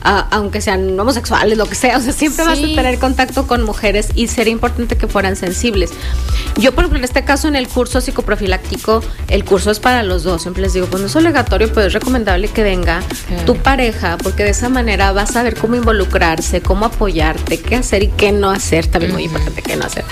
[0.04, 4.10] aunque sean homosexuales, lo que sea, o sea, siempre vas a tener contacto con mujeres
[4.14, 5.90] y sería importante que fueran sensibles.
[6.56, 10.22] Yo, por ejemplo, en este caso, en el curso psicoprofiláctico, el curso es para los
[10.22, 10.42] dos.
[10.42, 13.02] Siempre les digo, pues no es obligatorio, pero es recomendable que venga
[13.46, 18.02] tu pareja, porque de esa manera vas a ver cómo involucrarse, cómo apoyarte, qué hacer
[18.02, 18.86] y qué no hacer.
[18.86, 20.04] También muy importante qué no hacer.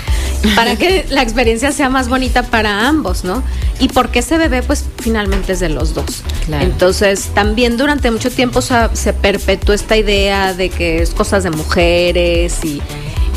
[0.56, 3.42] Para que la experiencia sea más bonita para ambos, ¿no?
[3.78, 6.22] Y porque ese bebé, pues finalmente es de los dos.
[6.48, 11.50] Entonces, también durante mucho tiempo se, se perpetuó esta idea de que es cosas de
[11.50, 12.80] mujeres y,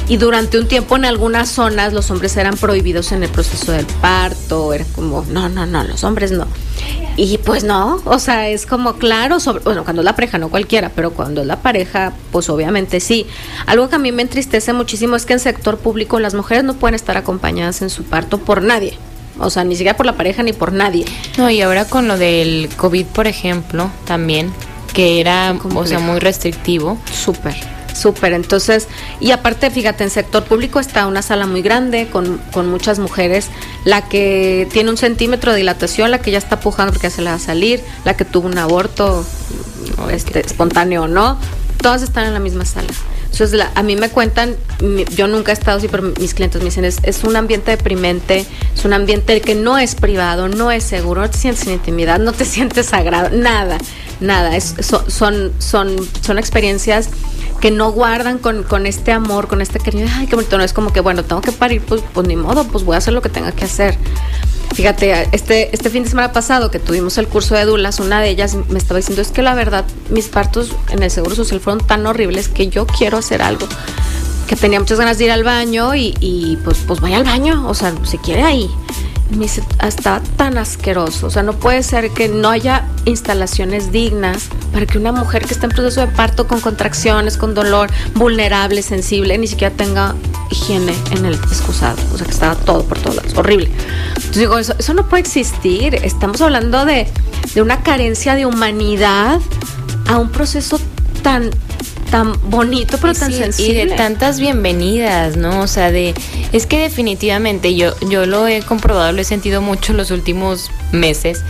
[0.08, 3.88] y durante un tiempo en algunas zonas los hombres eran prohibidos en el proceso del
[3.88, 6.45] parto, era como, no, no, no, los hombres no.
[7.17, 10.49] Y pues no, o sea, es como claro, sobre, bueno, cuando es la pareja, no
[10.49, 13.25] cualquiera, pero cuando es la pareja, pues obviamente sí.
[13.65, 16.75] Algo que a mí me entristece muchísimo es que en sector público las mujeres no
[16.75, 18.99] pueden estar acompañadas en su parto por nadie.
[19.39, 21.05] O sea, ni siquiera por la pareja ni por nadie.
[21.38, 24.53] No, y ahora con lo del COVID, por ejemplo, también,
[24.95, 26.97] que era, o sea, muy restrictivo.
[27.13, 27.53] Súper,
[27.93, 28.31] súper.
[28.31, 28.88] Entonces,
[29.19, 33.49] y aparte, fíjate, en sector público está una sala muy grande con, con muchas mujeres,
[33.84, 37.29] la que tiene un centímetro de dilatación, la que ya está pujando porque se le
[37.29, 39.25] va a salir, la que tuvo un aborto
[40.10, 41.38] este, espontáneo o no,
[41.81, 42.88] todas están en la misma sala.
[43.29, 44.55] Entonces, a mí me cuentan,
[45.13, 48.45] yo nunca he estado así, pero mis clientes me dicen, es, es, un ambiente deprimente,
[48.73, 52.17] es un ambiente que no es privado, no es seguro, no te sientes en intimidad,
[52.17, 53.77] no te sientes sagrado, nada
[54.19, 57.10] nada, es, son, son, son experiencias
[57.60, 60.73] que no guardan con, con, este amor, con este cariño, ay, qué bonito, no es
[60.73, 63.21] como que, bueno, tengo que parir, pues, pues ni modo, pues voy a hacer lo
[63.21, 63.97] que tenga que hacer.
[64.73, 68.30] Fíjate, este, este fin de semana pasado que tuvimos el curso de Dulas, una de
[68.30, 71.86] ellas me estaba diciendo, es que la verdad, mis partos en el Seguro Social fueron
[71.86, 73.67] tan horribles que yo quiero hacer algo.
[74.47, 77.67] Que tenía muchas ganas de ir al baño y, y pues, pues vaya al baño,
[77.67, 78.69] o sea, si quiere ahí
[79.32, 81.28] me dice, está tan asqueroso.
[81.28, 85.54] O sea, no puede ser que no haya instalaciones dignas para que una mujer que
[85.54, 90.16] está en proceso de parto con contracciones, con dolor, vulnerable, sensible, ni siquiera tenga
[90.52, 91.98] higiene en el excusado.
[92.14, 93.34] O sea, que estaba todo por todos lados.
[93.36, 93.70] Horrible.
[94.16, 95.96] Entonces digo, eso, eso no puede existir.
[95.96, 97.08] Estamos hablando de,
[97.54, 99.40] de una carencia de humanidad
[100.08, 100.80] a un proceso
[101.24, 101.50] tan
[102.10, 103.84] tan bonito pero tan sensible.
[103.84, 106.13] y de tantas bienvenidas no o sea de
[106.52, 111.41] es que definitivamente yo yo lo he comprobado lo he sentido mucho los últimos meses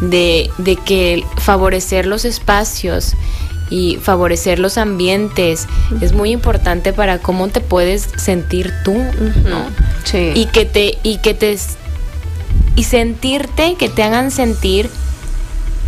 [0.00, 3.14] de, de que favorecer los espacios
[3.70, 5.66] y favorecer los ambientes
[6.00, 9.66] es muy importante para cómo te puedes sentir tú no
[10.04, 10.32] sí.
[10.34, 11.56] y que te y que te
[12.76, 14.90] y sentirte que te hagan sentir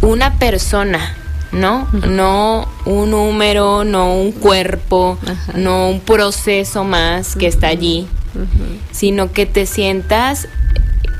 [0.00, 1.16] una persona
[1.54, 1.88] ¿no?
[2.08, 5.18] No un número, no un cuerpo,
[5.54, 8.06] no un proceso más que está allí,
[8.92, 10.48] sino que te sientas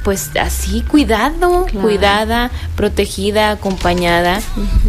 [0.03, 4.43] pues así cuidado, cuidada, protegida, acompañada.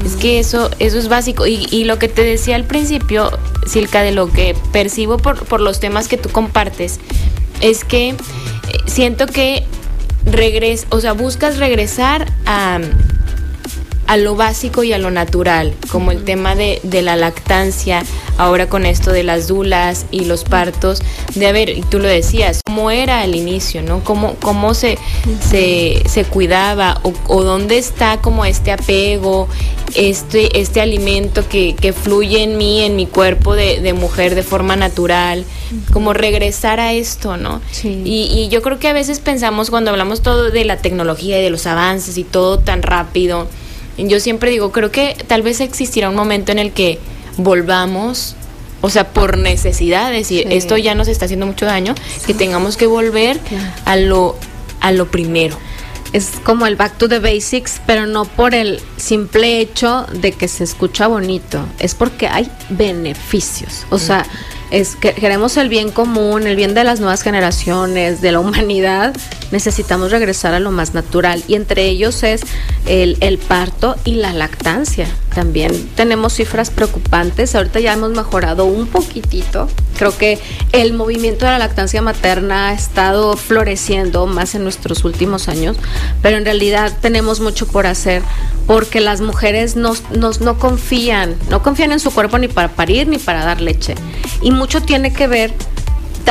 [0.05, 1.47] Es que eso, eso es básico.
[1.47, 3.31] Y, y, lo que te decía al principio,
[3.65, 6.99] Silka, de lo que percibo por, por los temas que tú compartes,
[7.61, 8.15] es que eh,
[8.87, 9.63] siento que
[10.25, 12.79] regres, o sea, buscas regresar a
[14.07, 18.03] a lo básico y a lo natural, como el tema de, de, la lactancia,
[18.37, 21.01] ahora con esto de las dulas y los partos,
[21.33, 24.03] de a ver, y tú lo decías, cómo era al inicio, ¿no?
[24.03, 24.97] Cómo, cómo se,
[25.49, 29.47] se, se, cuidaba o, o, dónde está como este apego,
[29.95, 34.43] este, este alimento que, que fluye en mí, en mi cuerpo de, de mujer de
[34.43, 35.45] forma natural,
[35.91, 37.61] como regresar a esto, ¿no?
[37.71, 38.01] Sí.
[38.05, 41.43] Y, y yo creo que a veces pensamos cuando hablamos todo de la tecnología y
[41.43, 43.47] de los avances y todo tan rápido,
[43.97, 46.99] yo siempre digo, creo que tal vez existirá un momento en el que
[47.37, 48.35] volvamos
[48.81, 51.95] o sea, por necesidad, decir, esto ya nos está haciendo mucho daño,
[52.27, 53.39] que tengamos que volver
[53.85, 54.35] a lo
[54.79, 55.57] a lo primero.
[56.13, 60.47] Es como el back to the basics, pero no por el simple hecho de que
[60.47, 63.87] se escucha bonito, es porque hay beneficios.
[63.89, 64.23] O sea,
[64.71, 69.15] es que queremos el bien común, el bien de las nuevas generaciones, de la humanidad,
[69.51, 71.43] necesitamos regresar a lo más natural.
[71.47, 72.41] Y entre ellos es
[72.85, 75.07] el, el parto y la lactancia.
[75.33, 77.55] También tenemos cifras preocupantes.
[77.55, 79.67] Ahorita ya hemos mejorado un poquitito.
[79.97, 80.39] Creo que
[80.71, 85.77] el movimiento de la lactancia materna ha estado floreciendo más en nuestros últimos años,
[86.21, 88.21] pero en realidad tenemos mucho por hacer
[88.67, 93.17] porque las mujeres no, no confían, no confían en su cuerpo ni para parir ni
[93.17, 93.95] para dar leche.
[94.41, 95.53] Y mucho tiene que ver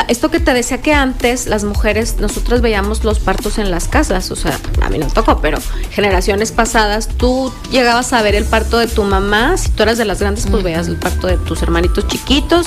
[0.09, 4.31] esto que te decía que antes las mujeres, nosotros veíamos los partos en las casas,
[4.31, 5.59] o sea, a mí no tocó, pero
[5.91, 10.05] generaciones pasadas, tú llegabas a ver el parto de tu mamá, si tú eras de
[10.05, 12.67] las grandes, pues veías el parto de tus hermanitos chiquitos,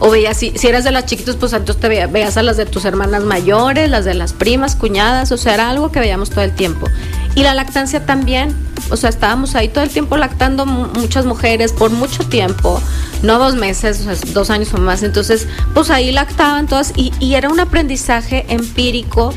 [0.00, 2.56] o veías, si, si eras de las chiquitos, pues entonces te veías, veías a las
[2.56, 6.30] de tus hermanas mayores, las de las primas, cuñadas, o sea, era algo que veíamos
[6.30, 6.86] todo el tiempo.
[7.34, 8.54] Y la lactancia también,
[8.90, 12.80] o sea, estábamos ahí todo el tiempo lactando muchas mujeres por mucho tiempo,
[13.22, 15.02] no dos meses, dos años o más.
[15.02, 19.32] Entonces, pues ahí lactaban todas y, y era un aprendizaje empírico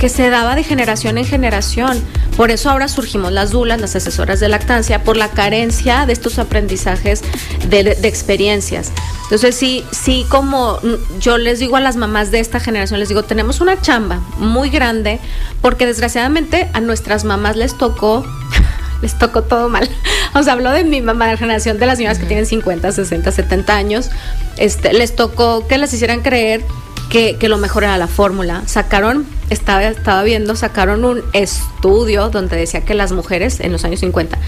[0.00, 2.02] que se daba de generación en generación.
[2.36, 6.38] Por eso ahora surgimos las dulas, las asesoras de lactancia, por la carencia de estos
[6.38, 7.22] aprendizajes
[7.68, 8.92] de, de, experiencias.
[9.24, 10.78] Entonces sí, sí, como
[11.20, 14.70] yo les digo a las mamás de esta generación, les digo, tenemos una chamba muy
[14.70, 15.20] grande,
[15.60, 18.24] porque desgraciadamente a nuestras mamás les tocó
[19.02, 19.88] les tocó todo mal.
[20.32, 22.92] O sea, hablo de mi mamá, de la generación de las señoras que tienen 50,
[22.92, 24.10] 60, 70 años.
[24.58, 26.64] Este, les tocó que les hicieran creer
[27.10, 28.62] que, que lo mejor era la fórmula.
[28.66, 34.00] Sacaron, estaba, estaba viendo, sacaron un estudio donde decía que las mujeres en los años
[34.00, 34.38] 50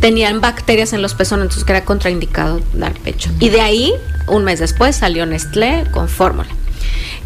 [0.00, 3.30] tenían bacterias en los pezones, entonces que era contraindicado dar pecho.
[3.40, 3.94] Y de ahí,
[4.26, 6.48] un mes después, salió Nestlé con fórmula.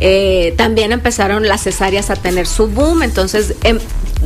[0.04, 3.78] Eh, también empezaron las cesáreas a tener su boom, entonces em,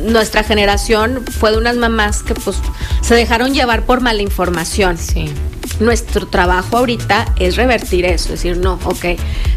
[0.07, 2.57] nuestra generación fue de unas mamás que pues
[3.03, 4.97] se dejaron llevar por mala información.
[4.97, 5.31] Sí.
[5.79, 9.05] Nuestro trabajo ahorita es revertir eso, es decir, no, ok,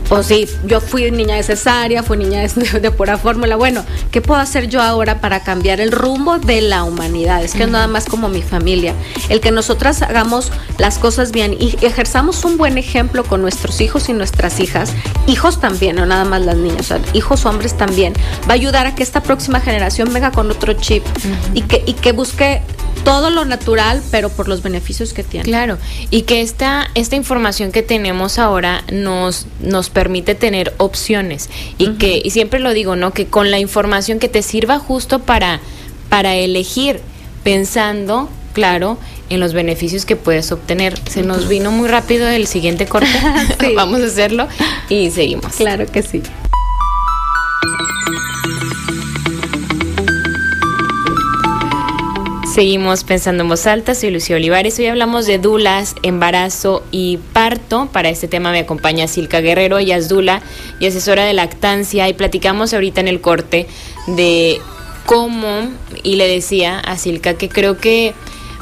[0.10, 4.20] pues sí, yo fui niña de cesárea, fui niña de, de pura fórmula, bueno, ¿qué
[4.20, 7.44] puedo hacer yo ahora para cambiar el rumbo de la humanidad?
[7.44, 7.72] Es que uh -huh.
[7.72, 8.96] nada más como mi familia,
[9.30, 14.10] el que nosotras hagamos las cosas bien y ejerzamos un buen ejemplo con nuestros hijos
[14.10, 14.92] y nuestras hijas,
[15.28, 18.14] hijos también, no nada más las niñas, o sea, hijos hombres también,
[18.48, 21.52] va a ayudar a que esta próxima generación venga con otro chip uh -huh.
[21.54, 22.62] y, que, y que busque
[23.04, 25.46] todo lo natural, pero por los beneficios que tiene.
[25.46, 25.78] Claro,
[26.10, 31.50] y que esta, esta información que tenemos ahora nos, nos permite tener opciones.
[31.78, 31.98] Y uh -huh.
[31.98, 33.12] que, y siempre lo digo, ¿no?
[33.12, 35.60] Que con la información que te sirva justo para,
[36.10, 37.00] para elegir,
[37.44, 38.98] pensando, claro,
[39.30, 40.98] en los beneficios que puedes obtener.
[41.10, 43.10] Se nos vino muy rápido el siguiente corte.
[43.60, 43.74] sí.
[43.76, 44.48] Vamos a hacerlo
[44.90, 45.56] y seguimos.
[45.56, 46.22] Claro que sí.
[52.54, 54.78] Seguimos pensando en voz alta, soy Lucía Olivares.
[54.80, 57.88] Hoy hablamos de dulas, embarazo y parto.
[57.94, 60.42] Para este tema me acompaña Silka Guerrero, ella es dula
[60.80, 62.10] y asesora de lactancia.
[62.10, 63.68] Y platicamos ahorita en el corte
[64.08, 64.60] de
[65.06, 65.70] cómo,
[66.04, 68.14] y le decía a Silka que creo que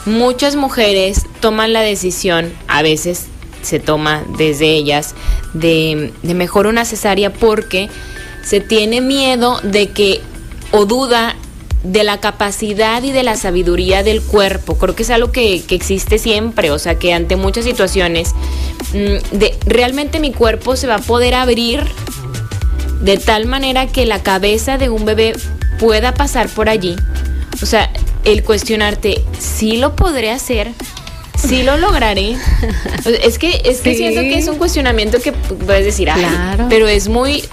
[0.08, 3.28] muchas mujeres toman la decisión, a veces
[3.62, 5.14] se toma desde ellas,
[5.54, 7.90] de, de mejor una cesárea porque
[8.44, 10.22] se tiene miedo de que
[10.72, 11.36] o duda
[11.84, 14.78] de la capacidad y de la sabiduría del cuerpo.
[14.78, 18.34] Creo que es algo que, que existe siempre, o sea que ante muchas situaciones,
[18.94, 21.84] mmm, de, realmente mi cuerpo se va a poder abrir
[23.02, 25.34] de tal manera que la cabeza de un bebé
[25.80, 26.96] pueda pasar por allí.
[27.62, 27.92] O sea,
[28.24, 30.72] el cuestionarte, si lo podré hacer,
[31.38, 32.36] sí lo lograré.
[33.24, 33.98] Es que, es que sí.
[33.98, 36.66] siento que es un cuestionamiento que puedes decir, claro.
[36.70, 37.44] pero es muy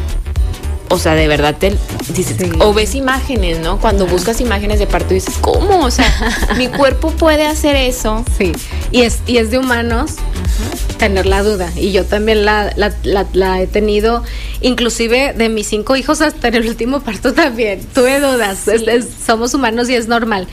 [0.94, 1.76] o sea, de verdad te
[2.14, 2.50] dices, sí.
[2.60, 3.80] o ves imágenes, ¿no?
[3.80, 5.84] Cuando buscas imágenes de parto dices, ¿cómo?
[5.84, 6.06] O sea,
[6.56, 8.24] mi cuerpo puede hacer eso.
[8.38, 8.52] Sí,
[8.92, 10.96] y es, y es de humanos Ajá.
[10.98, 11.70] tener la duda.
[11.74, 14.22] Y yo también la, la, la, la, he tenido,
[14.60, 17.80] inclusive de mis cinco hijos hasta en el último parto también.
[17.92, 18.70] Tuve dudas, sí.
[18.72, 20.46] es, es, somos humanos y es normal.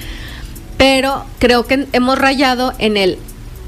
[0.78, 3.20] Pero creo que hemos rayado en el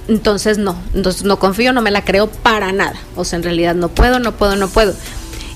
[0.07, 2.95] entonces no, entonces no confío, no me la creo para nada.
[3.15, 4.93] O sea, en realidad no puedo, no puedo, no puedo.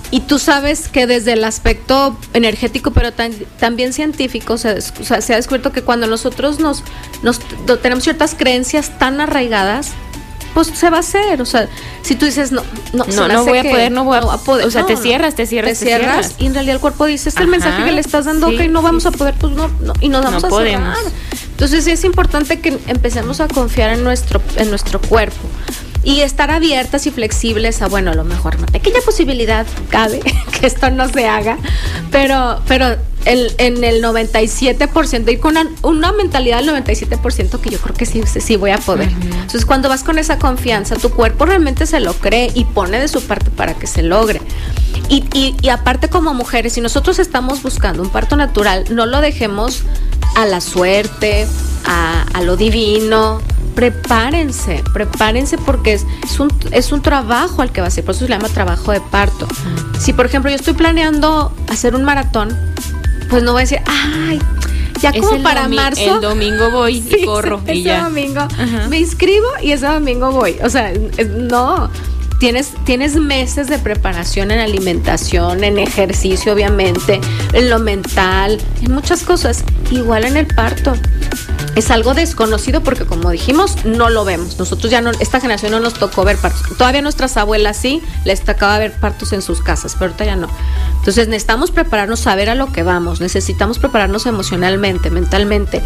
[0.09, 5.21] Y tú sabes que desde el aspecto energético, pero tan, también científico, se, o sea,
[5.21, 6.83] se, ha descubierto que cuando nosotros nos,
[7.23, 7.39] nos
[7.81, 9.91] tenemos ciertas creencias tan arraigadas,
[10.53, 11.41] pues se va a hacer.
[11.41, 11.67] O sea,
[12.01, 14.65] si tú dices, no, no, no, no voy a poder, no voy a, a poder.
[14.65, 16.35] O sea, no, te cierras, te cierras, te, te cierras.
[16.39, 18.57] Y en realidad el cuerpo dice, este es el mensaje que le estás dando, sí,
[18.57, 19.09] que no vamos sí.
[19.09, 20.97] a poder, pues no, no y nos vamos no a podemos.
[20.97, 21.11] cerrar.
[21.57, 25.47] Entonces es importante que empecemos a confiar en nuestro, en nuestro cuerpo
[26.03, 30.19] y estar abiertas y flexibles a, bueno, a lo mejor una pequeña posibilidad cabe
[30.59, 31.57] que esto no se haga,
[32.11, 37.79] pero, pero el, en el 97%, ir con una, una, mentalidad del 97% que yo
[37.79, 39.09] creo que sí, sí voy a poder.
[39.09, 43.07] Entonces, cuando vas con esa confianza, tu cuerpo realmente se lo cree y pone de
[43.07, 44.41] su parte para que se logre.
[45.09, 49.21] Y, y, y aparte como mujeres, si nosotros estamos buscando un parto natural, no lo
[49.21, 49.83] dejemos
[50.37, 51.47] a la suerte,
[51.85, 53.41] a, a lo divino,
[53.73, 58.13] prepárense, prepárense porque es, es, un, es un trabajo al que va a ser, por
[58.13, 59.47] eso se llama trabajo de parto.
[59.99, 62.55] Si por ejemplo yo estoy planeando hacer un maratón,
[63.31, 64.39] pues no voy a decir, ay,
[65.01, 66.15] ya como para marzo.
[66.15, 68.03] El domingo voy Sí, y corro ese y ya.
[68.03, 68.87] domingo Ajá.
[68.89, 70.57] me inscribo y ese domingo voy.
[70.63, 70.93] O sea,
[71.27, 71.89] no.
[72.39, 77.19] Tienes, tienes meses de preparación en alimentación, en ejercicio, obviamente,
[77.53, 79.63] en lo mental, en muchas cosas.
[79.89, 80.93] Igual en el parto.
[81.75, 84.57] Es algo desconocido porque, como dijimos, no lo vemos.
[84.57, 86.77] Nosotros ya no, esta generación no nos tocó ver partos.
[86.77, 90.47] Todavía nuestras abuelas sí, les tocaba ver partos en sus casas, pero ahorita ya no.
[91.07, 95.81] Entonces necesitamos prepararnos, saber a lo que vamos, necesitamos prepararnos emocionalmente, mentalmente,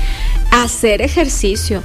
[0.50, 1.84] hacer ejercicio.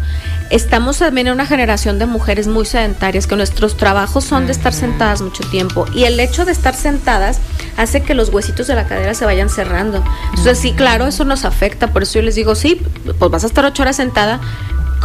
[0.49, 4.73] Estamos también en una generación de mujeres muy sedentarias que nuestros trabajos son de estar
[4.73, 7.39] sentadas mucho tiempo y el hecho de estar sentadas
[7.77, 10.03] hace que los huesitos de la cadera se vayan cerrando.
[10.31, 12.81] Entonces sí, claro, eso nos afecta, por eso yo les digo, sí,
[13.19, 14.41] pues vas a estar ocho horas sentada,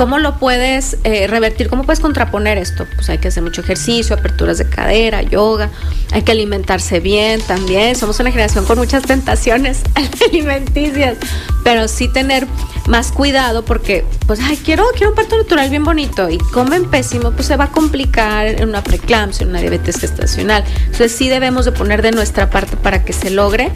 [0.02, 1.70] ¿Cómo lo puedes eh, revertir?
[1.70, 2.88] ¿Cómo puedes contraponer esto?
[2.96, 5.70] Pues hay que hacer mucho ejercicio, aperturas de cadera, yoga,
[6.12, 7.96] hay que alimentarse bien también.
[7.96, 9.84] Somos una generación con muchas tentaciones
[10.28, 11.18] alimenticias,
[11.64, 12.48] pero sí tener
[12.88, 17.30] más cuidado porque, pues, ay, quiero, quiero un parto natural bien bonito y comen pésimo,
[17.30, 20.64] pues se va a complicar en una preeclampsia, en una diabetes gestacional.
[20.78, 23.72] Entonces sí debemos de poner de nuestra parte para que se logre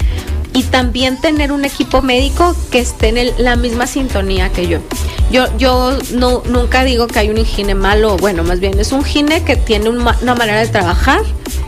[0.55, 4.79] y también tener un equipo médico que esté en el- la misma sintonía que yo.
[5.31, 9.03] Yo, yo no, nunca digo que hay un gine malo, bueno, más bien es un
[9.03, 11.21] gine que tiene una manera de trabajar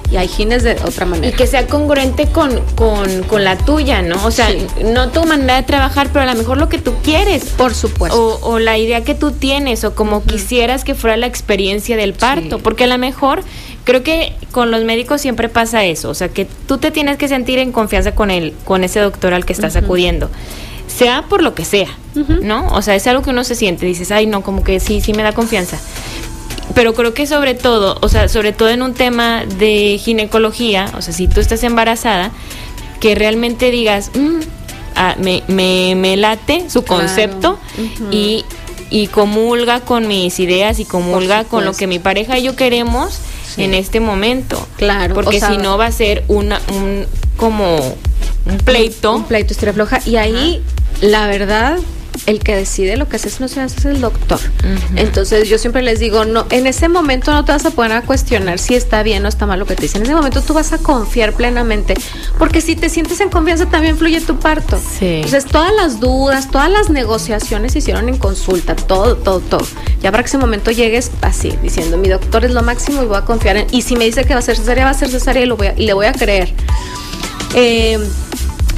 [0.10, 1.36] y hay gines de otra Y manera.
[1.36, 4.24] que sea congruente con, con, con la tuya, ¿no?
[4.26, 4.66] O sea, Sí.
[4.86, 7.44] no tu manera de trabajar, pero a lo mejor lo que tú quieres.
[7.58, 8.18] Por supuesto.
[8.42, 12.14] O, o la idea que tú tienes, o como quisieras que fuera la experiencia del
[12.14, 12.56] parto.
[12.58, 12.62] Sí.
[12.64, 13.44] Porque a lo mejor,
[13.88, 16.10] creo que con los médicos siempre pasa eso.
[16.10, 19.34] O sea, que tú te tienes que sentir en confianza con él, con ese doctor
[19.34, 20.30] al que estás acudiendo.
[20.88, 21.88] Sea por lo que sea,
[22.42, 22.68] ¿no?
[22.74, 25.14] O sea, es algo que uno se siente, dices, ay, no, como que sí, sí
[25.14, 25.80] me da confianza.
[26.76, 31.02] Pero creo que sobre todo, o sea, sobre todo en un tema de ginecología, o
[31.02, 32.32] sea, si tú estás embarazada,
[33.00, 34.40] que realmente digas, "Mm,
[34.96, 37.04] ah, me, me, me late su Claro.
[37.04, 37.58] concepto
[38.12, 38.44] y,
[38.90, 43.20] y comulga con mis ideas y comulga con lo que mi pareja y yo queremos
[43.58, 43.64] Sí.
[43.66, 44.66] en este momento.
[44.78, 47.76] Claro, Porque o sea- si no va a ser una, un, como
[48.46, 49.14] un pleito.
[49.14, 50.00] Un pleito historia floja.
[50.06, 50.62] Y ahí,
[51.02, 51.78] la verdad,
[52.26, 54.40] el que decide lo que haces no se hace es el doctor.
[54.96, 58.02] Entonces yo siempre les digo, no, en ese momento no te vas a poner a
[58.02, 60.02] cuestionar si está bien o está mal lo que te dicen.
[60.02, 61.94] En ese momento tú vas a confiar plenamente.
[62.40, 64.78] Porque si te sientes en confianza también fluye tu parto.
[65.00, 65.16] Sí.
[65.24, 69.66] Entonces todas las dudas, todas las negociaciones se hicieron en consulta, todo, todo, todo.
[70.02, 73.18] Ya para que ese momento llegues así, diciendo, mi doctor es lo máximo y voy
[73.18, 73.68] a confiar en...
[73.72, 75.58] Y si me dice que va a ser cesárea, va a ser cesárea y, lo
[75.58, 76.54] voy a- y le voy a creer.
[77.54, 77.98] Eh,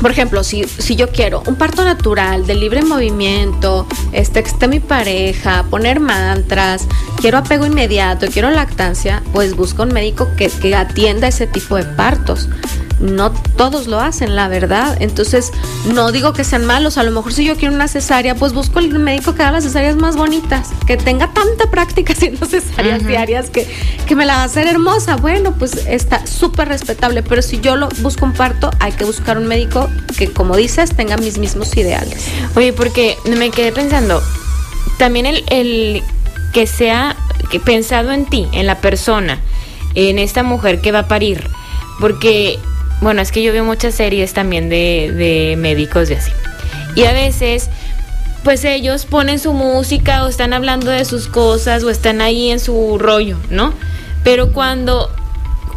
[0.02, 4.68] por ejemplo, si, si yo quiero un parto natural, de libre movimiento, este, que esté
[4.68, 6.88] mi pareja, poner mantras,
[7.22, 11.84] quiero apego inmediato, quiero lactancia, pues busca un médico que, que atienda ese tipo de
[11.84, 12.48] partos.
[13.00, 14.98] No todos lo hacen, la verdad.
[15.00, 15.52] Entonces,
[15.94, 16.98] no digo que sean malos.
[16.98, 19.64] A lo mejor si yo quiero una cesárea, pues busco el médico que haga las
[19.64, 23.68] cesáreas más bonitas, que tenga tanta práctica haciendo cesáreas diarias que,
[24.06, 25.16] que me la va a hacer hermosa.
[25.16, 27.24] Bueno, pues está súper respetable.
[27.24, 30.96] Pero si yo lo busco un parto, hay que buscar un médico que, como dices,
[30.96, 32.26] tenga mis mismos ideales.
[32.56, 34.22] Oye, porque me quedé pensando,
[34.98, 36.04] también el, el
[36.54, 37.16] que sea
[37.50, 39.40] que pensado en ti, en la persona,
[39.96, 41.48] en esta mujer que va a parir,
[42.00, 42.60] porque,
[43.02, 46.32] bueno, es que yo veo muchas series también de, de médicos y así.
[46.96, 47.70] Y a veces,
[48.44, 52.60] pues ellos ponen su música o están hablando de sus cosas o están ahí en
[52.60, 53.74] su rollo, ¿no?
[54.24, 55.10] Pero cuando,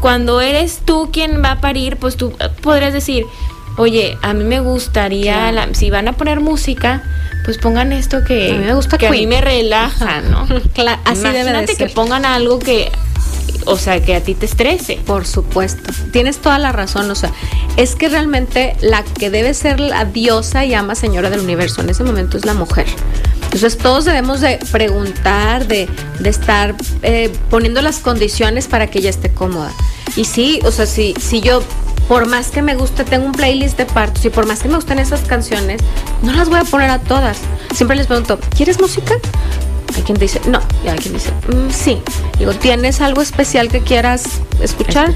[0.01, 2.33] cuando eres tú quien va a parir, pues tú
[2.63, 3.25] podrías decir,
[3.77, 5.69] oye, a mí me gustaría, Claro.
[5.69, 7.03] la- si van a poner música,
[7.45, 9.29] pues pongan esto que A mí me gusta que a mí Queen.
[9.29, 10.47] me relaja, ¿no?
[10.75, 11.95] Cla- así debe de Imagínate que ser.
[11.95, 12.91] pongan algo que,
[13.67, 14.99] o sea, que a ti te estrese.
[15.05, 17.33] Por supuesto, tienes toda la razón, o sea,
[17.77, 21.91] es que realmente la que debe ser la diosa y ama señora del universo en
[21.91, 22.87] ese momento es la mujer.
[23.45, 25.89] Entonces todos debemos de preguntar, de,
[26.21, 29.73] de estar eh, poniendo las condiciones para que ella esté cómoda.
[30.17, 31.63] Y sí, o sea, si, si yo
[32.09, 34.77] por más que me guste, tengo un playlist de partos y por más que me
[34.77, 35.81] gusten esas canciones,
[36.23, 37.39] no las voy a poner a todas.
[37.75, 39.15] Siempre les pregunto, ¿quieres música?
[39.97, 40.61] Hay quien dice, no.
[40.85, 41.99] Y hay quien dice, mm, sí.
[42.39, 44.25] Digo, ¿tienes algo especial que quieras
[44.61, 45.11] escuchar?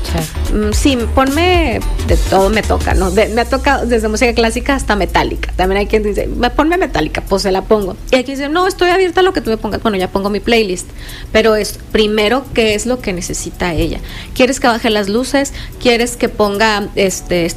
[0.53, 3.11] Mm, sí, ponme de todo me toca, ¿no?
[3.11, 5.53] me ha tocado desde música clásica hasta metálica.
[5.57, 7.97] También hay quien dice, ponme metálica, pues se la pongo.
[8.11, 9.83] Y hay quien dice, no, estoy abierta a lo que tú me pongas.
[9.83, 10.89] Bueno, ya pongo mi playlist.
[11.33, 14.01] Pero es primero qué es lo que necesita ella.
[14.35, 15.53] ¿Quieres que baje las luces?
[15.81, 17.51] ¿Quieres que ponga este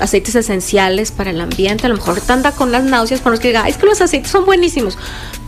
[0.00, 1.86] aceites esenciales para el ambiente?
[1.86, 4.00] A lo mejor te anda con las náuseas, por los que diga, es que los
[4.00, 4.96] aceites son buenísimos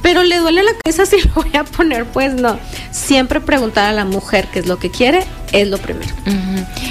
[0.03, 2.59] pero le duele la cabeza si lo voy a poner, pues no.
[2.90, 6.12] Siempre preguntar a la mujer qué es lo que quiere es lo primero.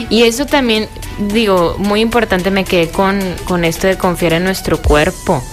[0.10, 0.88] Y eso también,
[1.32, 5.44] digo, muy importante me quedé con, con esto de confiar en nuestro cuerpo.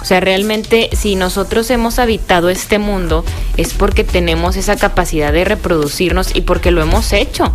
[0.00, 3.24] O sea, realmente si nosotros hemos habitado este mundo
[3.56, 7.52] es porque tenemos esa capacidad de reproducirnos y porque lo hemos hecho,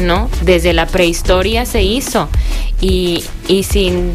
[0.00, 0.28] ¿no?
[0.42, 2.28] Desde la prehistoria se hizo
[2.80, 4.14] y, y sin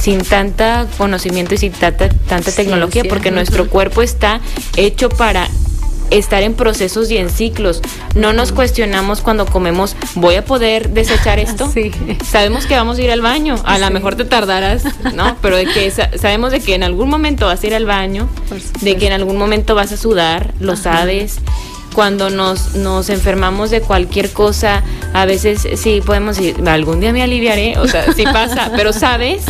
[0.00, 4.40] sin tanta conocimiento y sin tanta, tanta tecnología, porque nuestro cuerpo está
[4.76, 5.48] hecho para
[6.10, 7.80] estar en procesos y en ciclos.
[8.14, 11.72] No nos cuestionamos cuando comemos, ¿voy a poder desechar esto?
[12.24, 14.84] Sabemos que vamos a ir al baño, a lo mejor te tardarás,
[15.14, 15.36] ¿no?
[15.40, 18.28] Pero de que sabemos de que en algún momento vas a ir al baño,
[18.80, 21.38] de que en algún momento vas a sudar, lo sabes.
[21.94, 27.20] Cuando nos, nos enfermamos de cualquier cosa, a veces sí podemos decir, algún día me
[27.20, 29.42] aliviaré, o sea, sí pasa, pero sabes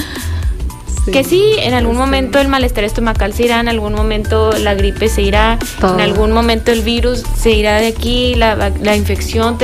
[1.12, 5.08] que sí, en algún momento el malestar estomacal se irá, en algún momento la gripe
[5.08, 9.58] se irá, en algún momento el virus se irá de aquí, la, la infección.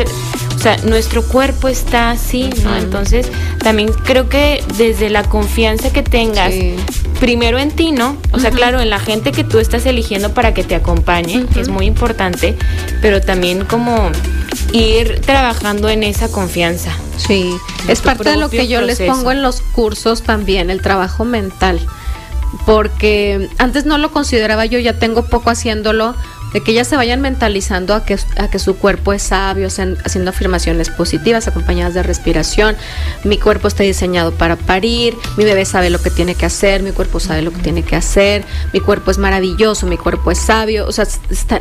[0.55, 2.77] o sea, nuestro cuerpo está así, ¿no?
[2.77, 3.31] Entonces,
[3.63, 6.55] también creo que desde la confianza que tengas,
[7.21, 8.17] primero en ti, ¿no?
[8.33, 11.61] O sea, claro, en la gente que tú estás eligiendo para que te acompañe, que
[11.61, 12.57] es muy importante,
[13.03, 14.11] pero también como
[14.77, 16.93] ir trabajando en esa confianza.
[17.17, 17.57] Sí,
[17.89, 21.81] es parte de lo que yo les pongo en los cursos también, el trabajo mental.
[22.65, 26.15] Porque antes no lo consideraba yo, ya tengo poco haciéndolo,
[26.57, 30.31] de que ellas se vayan mentalizando a que, a que su cuerpo es sabio, haciendo
[30.31, 32.77] afirmaciones positivas acompañadas de respiración.
[33.25, 36.93] Mi cuerpo está diseñado para parir, mi bebé sabe lo que tiene que hacer, mi
[36.93, 38.43] cuerpo sabe lo que tiene que hacer,
[38.73, 40.87] mi cuerpo es maravilloso, mi cuerpo es sabio.
[40.87, 41.05] O sea,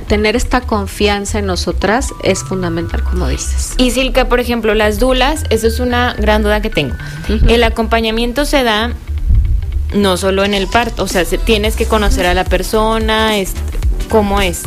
[0.08, 3.74] tener esta confianza en nosotras es fundamental, como dices.
[3.78, 6.96] Y Silka, por ejemplo, las dulas, eso es una gran duda que tengo.
[7.50, 8.94] El acompañamiento se da
[9.94, 13.52] no solo en el parto, o sea, tienes que conocer a la persona, es,
[14.10, 14.64] ¿Cómo es?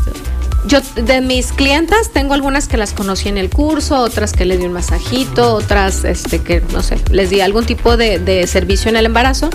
[0.67, 4.59] Yo de mis clientas tengo algunas que las conocí en el curso, otras que les
[4.59, 8.97] di un masajito, otras este que no sé, les di algún tipo de, servicio en
[8.97, 9.51] el embarazo.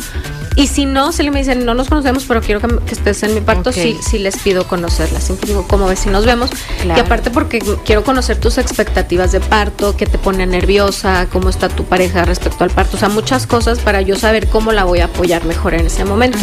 [0.56, 3.42] Y si no, le me dicen, no nos conocemos, pero quiero que, estés en mi
[3.42, 5.24] parto, sí, sí les pido conocerlas.
[5.24, 6.52] Siempre digo, ¿cómo ves si nos vemos?
[6.86, 11.70] Y aparte porque quiero conocer tus expectativas de parto, qué te pone nerviosa, cómo está
[11.70, 12.98] tu pareja respecto al parto.
[12.98, 16.06] O sea, muchas cosas para yo saber cómo la voy a apoyar mejor en ese
[16.06, 16.40] momento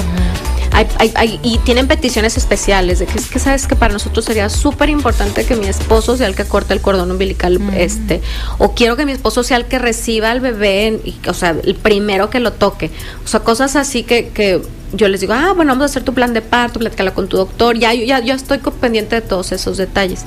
[1.43, 5.45] y tienen peticiones especiales de que es que sabes que para nosotros sería súper importante
[5.45, 8.21] que mi esposo sea el que corte el cordón umbilical, este,
[8.59, 11.75] o quiero que mi esposo sea el que reciba al bebé, y, o sea, el
[11.75, 12.91] primero que lo toque.
[13.25, 14.63] O sea, cosas así que, que
[14.93, 17.37] yo les digo, ah, bueno, vamos a hacer tu plan de parto, platícala con tu
[17.37, 20.25] doctor, ya, ya, ya estoy pendiente de todos esos detalles.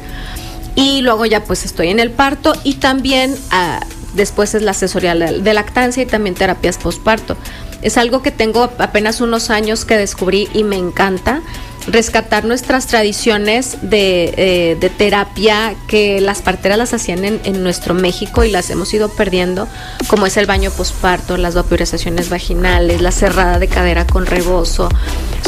[0.75, 3.79] Y luego ya pues estoy en el parto y también ah,
[4.15, 7.37] después es la asesoría de lactancia y también terapias postparto.
[7.83, 11.41] Es algo que tengo apenas unos años que descubrí y me encanta
[11.87, 18.51] rescatar nuestras tradiciones de, eh, terapia que las parteras las hacían en, nuestro México y
[18.51, 19.67] las hemos ido perdiendo,
[20.07, 24.89] como es el baño posparto, las vaporizaciones vaginales, la cerrada de cadera con rebozo.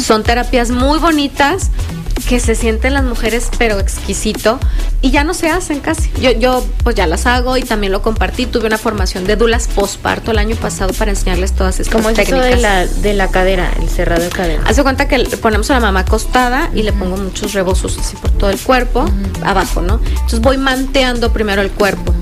[0.02, 1.70] Son terapias muy bonitas
[2.28, 4.58] que se sienten las mujeres pero exquisito
[5.00, 6.10] y ya no se hacen casi.
[6.20, 8.46] Yo, yo pues ya las hago y también lo compartí.
[8.46, 12.18] Tuve una formación de dulas posparto el año pasado para enseñarles todas estas ¿Cómo es
[12.18, 14.62] Eso de la, de la cadera, el cerrado de cadera?
[14.66, 18.30] Hace cuenta que ponemos a la mamá acostada y le pongo muchos rebozos así por
[18.32, 19.04] todo el cuerpo,
[19.44, 20.00] abajo, ¿no?
[20.04, 22.14] Entonces voy manteando primero el cuerpo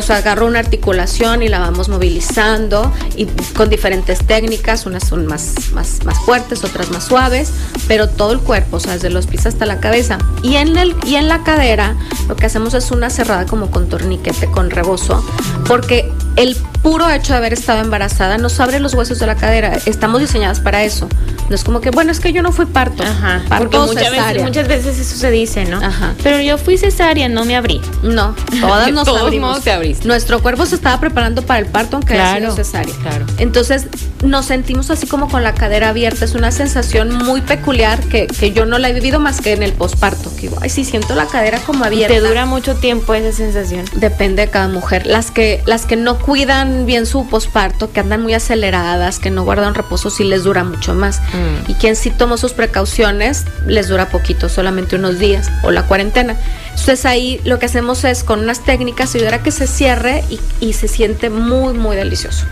[0.00, 3.26] sea, agarro una articulación y la vamos movilizando y
[3.56, 7.50] con diferentes técnicas, unas son más, más, más fuertes, otras más suaves,
[7.86, 10.18] pero todo el cuerpo, o sea, desde los pies hasta la cabeza.
[10.42, 11.96] Y en, el, y en la cadera
[12.28, 15.24] lo que hacemos es una cerrada como con torniquete, con rebozo,
[15.66, 19.78] porque el puro hecho de haber estado embarazada nos abre los huesos de la cadera.
[19.86, 21.08] Estamos diseñadas para eso,
[21.48, 23.02] No es como que, bueno, es que yo no fui parto.
[23.02, 23.42] Ajá.
[23.48, 24.32] Parto Porque muchas cesárea.
[24.32, 25.78] veces, muchas veces eso se dice, ¿no?
[25.84, 26.14] Ajá.
[26.22, 27.80] Pero yo fui cesárea, no me abrí.
[28.02, 29.62] No, todas nos Todos abrimos.
[29.62, 30.06] te abriste.
[30.06, 32.94] Nuestro cuerpo se estaba preparando para el parto aunque haya Claro, sido cesárea.
[33.02, 33.26] claro.
[33.38, 33.86] Entonces
[34.22, 36.24] nos sentimos así como con la cadera abierta.
[36.24, 39.62] Es una sensación muy peculiar que, que yo no la he vivido más que en
[39.62, 40.34] el posparto.
[40.36, 42.14] Que digo, ay, sí, siento la cadera como abierta.
[42.14, 43.84] te dura mucho tiempo esa sensación.
[43.94, 45.06] Depende de cada mujer.
[45.06, 49.44] Las que, las que no cuidan bien su posparto, que andan muy aceleradas, que no
[49.44, 51.20] guardan reposo, sí les dura mucho más.
[51.38, 51.70] Mm.
[51.70, 56.36] Y quien sí tomó sus precauciones, les dura poquito, solamente unos días o la cuarentena.
[56.70, 60.40] Entonces ahí lo que hacemos es con unas técnicas ayudar a que se cierre y,
[60.60, 62.46] y se siente muy, muy delicioso.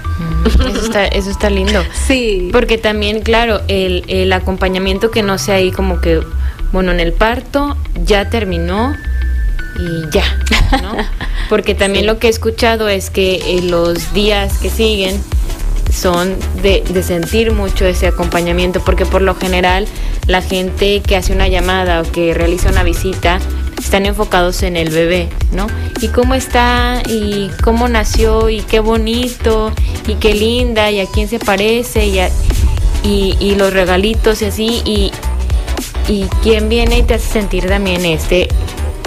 [0.46, 1.82] Eso está, eso está lindo.
[2.06, 2.50] Sí.
[2.52, 6.20] Porque también, claro, el, el acompañamiento que no sea ahí como que,
[6.72, 8.94] bueno, en el parto ya terminó
[9.78, 10.24] y ya,
[10.82, 10.96] ¿no?
[11.48, 12.06] Porque también Sí.
[12.06, 15.20] lo que he escuchado es que eh, los días que siguen
[15.92, 19.86] son de, de sentir mucho ese acompañamiento, porque por lo general
[20.26, 23.38] la gente que hace una llamada o que realiza una visita
[23.78, 25.68] están enfocados en el bebé, ¿no?
[26.02, 29.72] Y cómo está, y cómo nació, y qué bonito,
[30.08, 32.30] y qué linda, y a quién se parece, y, a-
[33.04, 35.12] y, y los regalitos y así, y,
[36.08, 38.48] y quién viene y te hace sentir también este,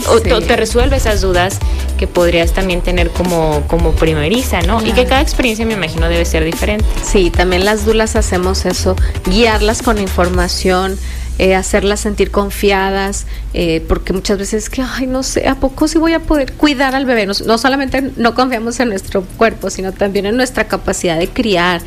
[0.07, 0.23] o Sí.
[0.23, 1.59] te- te resuelve esas dudas
[1.99, 4.81] que podrías también tener como, como primeriza, ¿no?
[4.85, 6.85] Y que cada experiencia me imagino debe ser diferente.
[7.03, 8.95] Sí, también las dulas hacemos eso,
[9.25, 10.97] guiarlas con información,
[11.39, 15.97] eh, hacerlas sentir confiadas, eh, porque muchas veces que, ay, no sé, ¿a poco sí
[15.97, 17.25] voy a poder cuidar al bebé?
[17.25, 21.81] No, no solamente no confiamos en nuestro cuerpo, sino también en nuestra capacidad de criar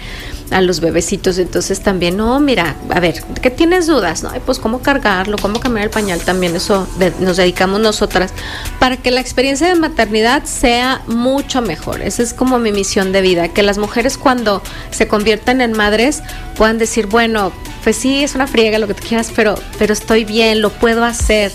[0.52, 1.38] a los bebecitos.
[1.38, 4.22] Entonces también, no, mira, a ver, ¿qué tienes dudas?
[4.22, 6.86] No, pues cómo cargarlo, cómo cambiar el pañal, también eso
[7.20, 8.32] nos dedicamos nosotras,
[8.78, 12.00] para que la experiencia de maternidad sea mucho mejor.
[12.00, 16.22] Esa es como mi misión de vida, que las mujeres cuando se conviertan en madres
[16.56, 20.24] puedan decir, bueno, pues sí, es una friega lo que tú quieras, pero, pero estoy
[20.24, 21.52] bien, lo puedo hacer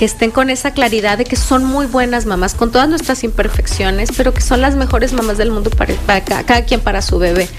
[0.00, 4.08] que estén con esa claridad de que son muy buenas mamás, con todas nuestras imperfecciones,
[4.16, 7.18] pero que son las mejores mamás del mundo para, para cada, cada quien para su
[7.18, 7.50] bebé.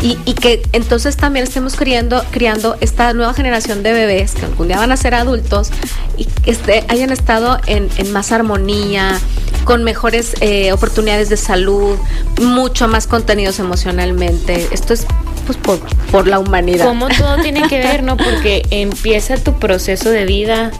[0.00, 4.68] Y, y que entonces también estemos criando, criando esta nueva generación de bebés que algún
[4.68, 5.68] día van a ser adultos
[6.16, 9.20] y que este, hayan estado en, en más armonía,
[9.64, 11.98] con mejores eh, oportunidades de salud,
[12.40, 14.66] mucho más contenidos emocionalmente.
[14.72, 15.06] Esto es
[15.44, 15.78] pues por,
[16.10, 16.86] por la humanidad.
[16.86, 18.16] Como todo tiene que ver, ¿no?
[18.16, 20.70] Porque empieza tu proceso de vida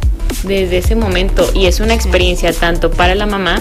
[0.42, 3.60] desde ese momento y es una experiencia tanto para la mamá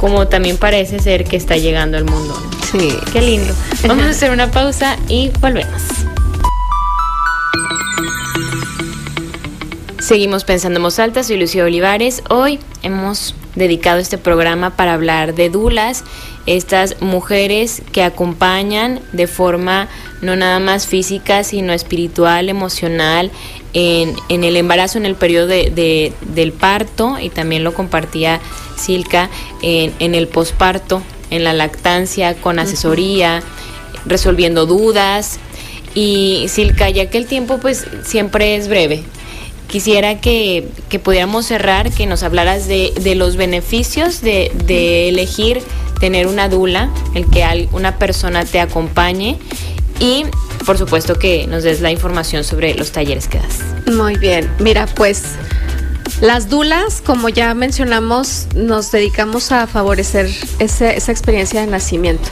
[0.00, 2.34] como también para ese ser que está llegando al mundo.
[2.34, 2.60] ¿no?
[2.72, 2.96] Sí.
[3.12, 3.52] Qué lindo.
[3.86, 5.82] Vamos a hacer una pausa y volvemos.
[9.98, 12.22] Seguimos pensando en voz alta, soy Lucía Olivares.
[12.30, 16.04] Hoy hemos dedicado este programa para hablar de dulas,
[16.46, 19.88] estas mujeres que acompañan de forma
[20.22, 23.30] no nada más física, sino espiritual, emocional,
[23.72, 28.40] en, en el embarazo, en el periodo de- de- del parto, y también lo compartía
[28.76, 29.30] Silka,
[29.62, 33.42] en, en el posparto, en la lactancia, con asesoría,
[34.06, 35.38] resolviendo dudas.
[35.94, 39.02] Y Silka, ya que el tiempo pues siempre es breve,
[39.68, 45.62] quisiera que, que pudiéramos cerrar, que nos hablaras de, de los beneficios de, de elegir
[46.00, 49.38] tener una dula, el que una persona te acompañe
[50.00, 50.24] y
[50.66, 53.94] por supuesto que nos des la información sobre los talleres que das.
[53.94, 55.22] Muy bien, mira, pues
[56.20, 62.28] las dulas, como ya mencionamos, nos dedicamos a favorecer esa experiencia de nacimiento.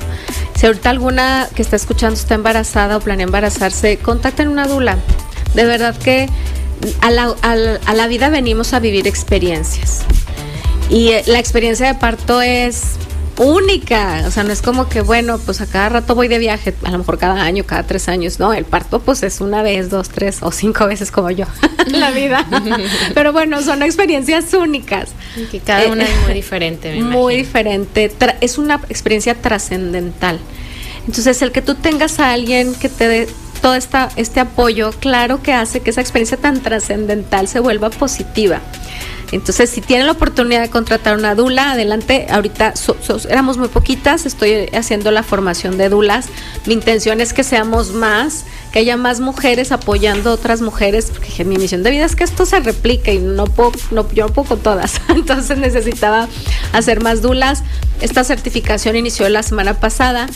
[0.58, 4.98] Si ahorita alguna que está escuchando está embarazada o planea embarazarse, contacten una dula.
[5.54, 6.28] De verdad que
[7.00, 10.00] a la, a la- a la vida venimos a vivir experiencias.
[10.90, 12.82] Y eh, la experiencia de parto es
[13.38, 16.74] única, o sea, no es como que, bueno, pues a cada rato voy de viaje,
[16.84, 19.90] a lo mejor cada año, cada tres años, no, el parto pues es una vez,
[19.90, 21.46] dos, tres o cinco veces como yo
[21.86, 22.46] en la vida.
[23.14, 25.10] Pero bueno, son experiencias únicas.
[25.50, 27.38] Que cada Eh, una es muy diferente, me Muy imagino.
[27.44, 30.38] diferente, tra- es una experiencia trascendental.
[31.06, 33.28] Entonces, el que tú tengas a alguien que te dé
[33.62, 38.60] todo esta, este apoyo, claro que hace que esa experiencia tan trascendental se vuelva positiva.
[39.32, 42.26] Entonces, si tienen la oportunidad de contratar una dula, adelante.
[42.30, 42.74] Ahorita
[43.28, 46.26] éramos muy poquitas, estoy haciendo la formación de dulas.
[46.66, 51.44] Mi intención es que seamos más, que haya más mujeres apoyando a otras mujeres, porque
[51.44, 54.32] mi misión de vida es que esto se replique y no puedo, no, yo no
[54.32, 55.00] puedo con todas.
[55.08, 56.28] Entonces necesitaba
[56.72, 57.62] hacer más dulas.
[58.00, 60.28] Esta certificación inició la semana pasada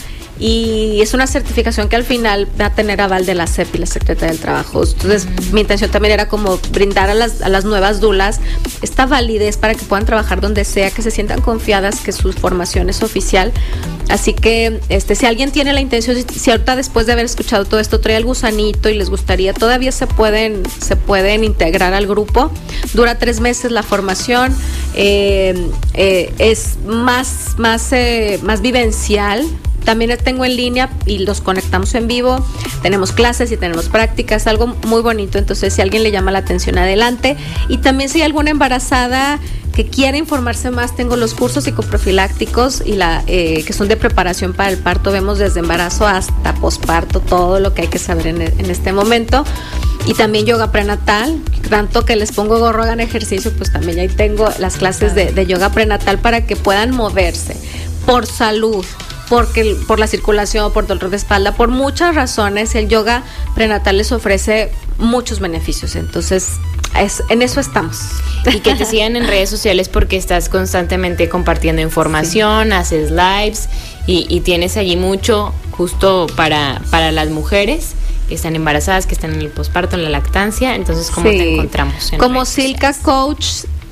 [0.43, 3.78] y es una certificación que al final va a tener aval de la CEP y
[3.78, 4.82] la Secretaría del Trabajo.
[4.82, 8.40] Entonces, mi intención también era como brindar a las, a las nuevas dulas
[8.82, 12.90] esta validez para que puedan trabajar donde sea, que se sientan confiadas que su formación
[12.90, 13.53] es oficial.
[14.09, 17.78] Así que este, si alguien tiene la intención, si ahorita después de haber escuchado todo
[17.78, 22.51] esto trae el gusanito y les gustaría, todavía se pueden, se pueden integrar al grupo.
[22.95, 24.53] Dura tres meses la formación,
[24.97, 25.55] eh,
[25.95, 29.47] eh, es más, más, eh, más vivencial
[29.85, 32.45] también tengo en línea y los conectamos en vivo.
[32.83, 35.39] Tenemos clases y tenemos prácticas, algo muy bonito.
[35.39, 37.37] Entonces, si alguien le llama la atención, adelante.
[37.68, 39.39] Y también si hay alguna embarazada
[39.74, 44.53] que quiera informarse más, tengo los cursos psicoprofilácticos y la eh, que son de preparación
[44.53, 45.12] para el parto.
[45.12, 49.45] Vemos desde embarazo hasta posparto todo lo que hay que saber en, en este momento.
[50.05, 54.49] Y también yoga prenatal, tanto que les pongo gorro, hagan ejercicio, pues también ahí tengo
[54.59, 57.57] las clases de, de yoga prenatal para que puedan moverse
[58.05, 58.85] por salud,
[59.33, 63.22] porque, por la circulación, por dolor de espalda, por muchas razones, el yoga
[63.55, 65.97] prenatal les ofrece muchos beneficios.
[65.97, 66.59] Entonces,
[67.01, 67.99] es, en eso estamos.
[68.45, 73.70] Y que te sigan en redes sociales porque estás constantemente compartiendo información, haces lives
[74.07, 77.93] y, y, tienes allí mucho justo para, para las mujeres
[78.28, 80.74] que están embarazadas, que están en el posparto, en la lactancia.
[80.74, 81.39] Entonces, ¿cómo sí.
[81.39, 82.12] te encontramos?
[82.12, 83.47] En Como Silka Coach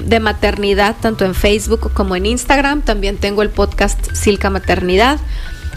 [0.04, 2.82] de maternidad, tanto en Facebook como en Instagram.
[2.82, 5.18] También tengo el podcast Silca Maternidad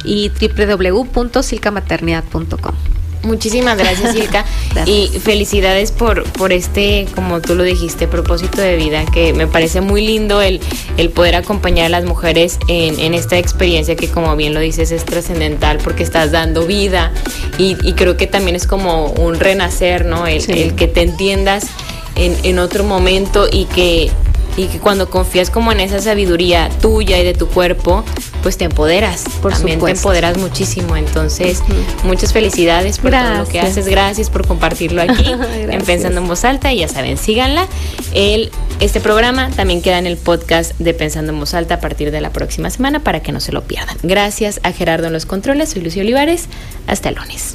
[0.03, 2.75] y www.silcamaternidad.com.
[3.23, 4.45] Muchísimas gracias, Silka.
[4.85, 9.79] y felicidades por, por este, como tú lo dijiste, propósito de vida, que me parece
[9.79, 10.59] muy lindo el,
[10.97, 14.91] el poder acompañar a las mujeres en, en esta experiencia que, como bien lo dices,
[14.91, 17.13] es trascendental porque estás dando vida
[17.57, 20.27] y, y, creo que también es como un renacer, ¿no?
[20.27, 20.51] El, sí.
[20.51, 21.67] el que te entiendas
[22.15, 24.11] en, en otro momento y que
[24.55, 28.03] y que cuando confías como en esa sabiduría tuya y de tu cuerpo,
[28.43, 29.23] pues te empoderas.
[29.41, 29.85] Por También supuesto.
[29.85, 30.95] te empoderas muchísimo.
[30.95, 32.03] Entonces, uh -huh.
[32.03, 33.33] muchas felicidades por gracias.
[33.33, 33.87] todo lo que haces.
[33.87, 36.71] Gracias por compartirlo aquí en Pensando en Voz Alta.
[36.71, 37.67] Y ya saben, síganla.
[38.13, 42.11] El, este programa también queda en el podcast de Pensando en Voz Alta a partir
[42.11, 43.97] de la próxima semana para que no se lo pierdan.
[44.03, 45.69] Gracias a Gerardo en los controles.
[45.71, 46.45] Soy Lucio Olivares.
[46.85, 47.51] Hasta el lunes.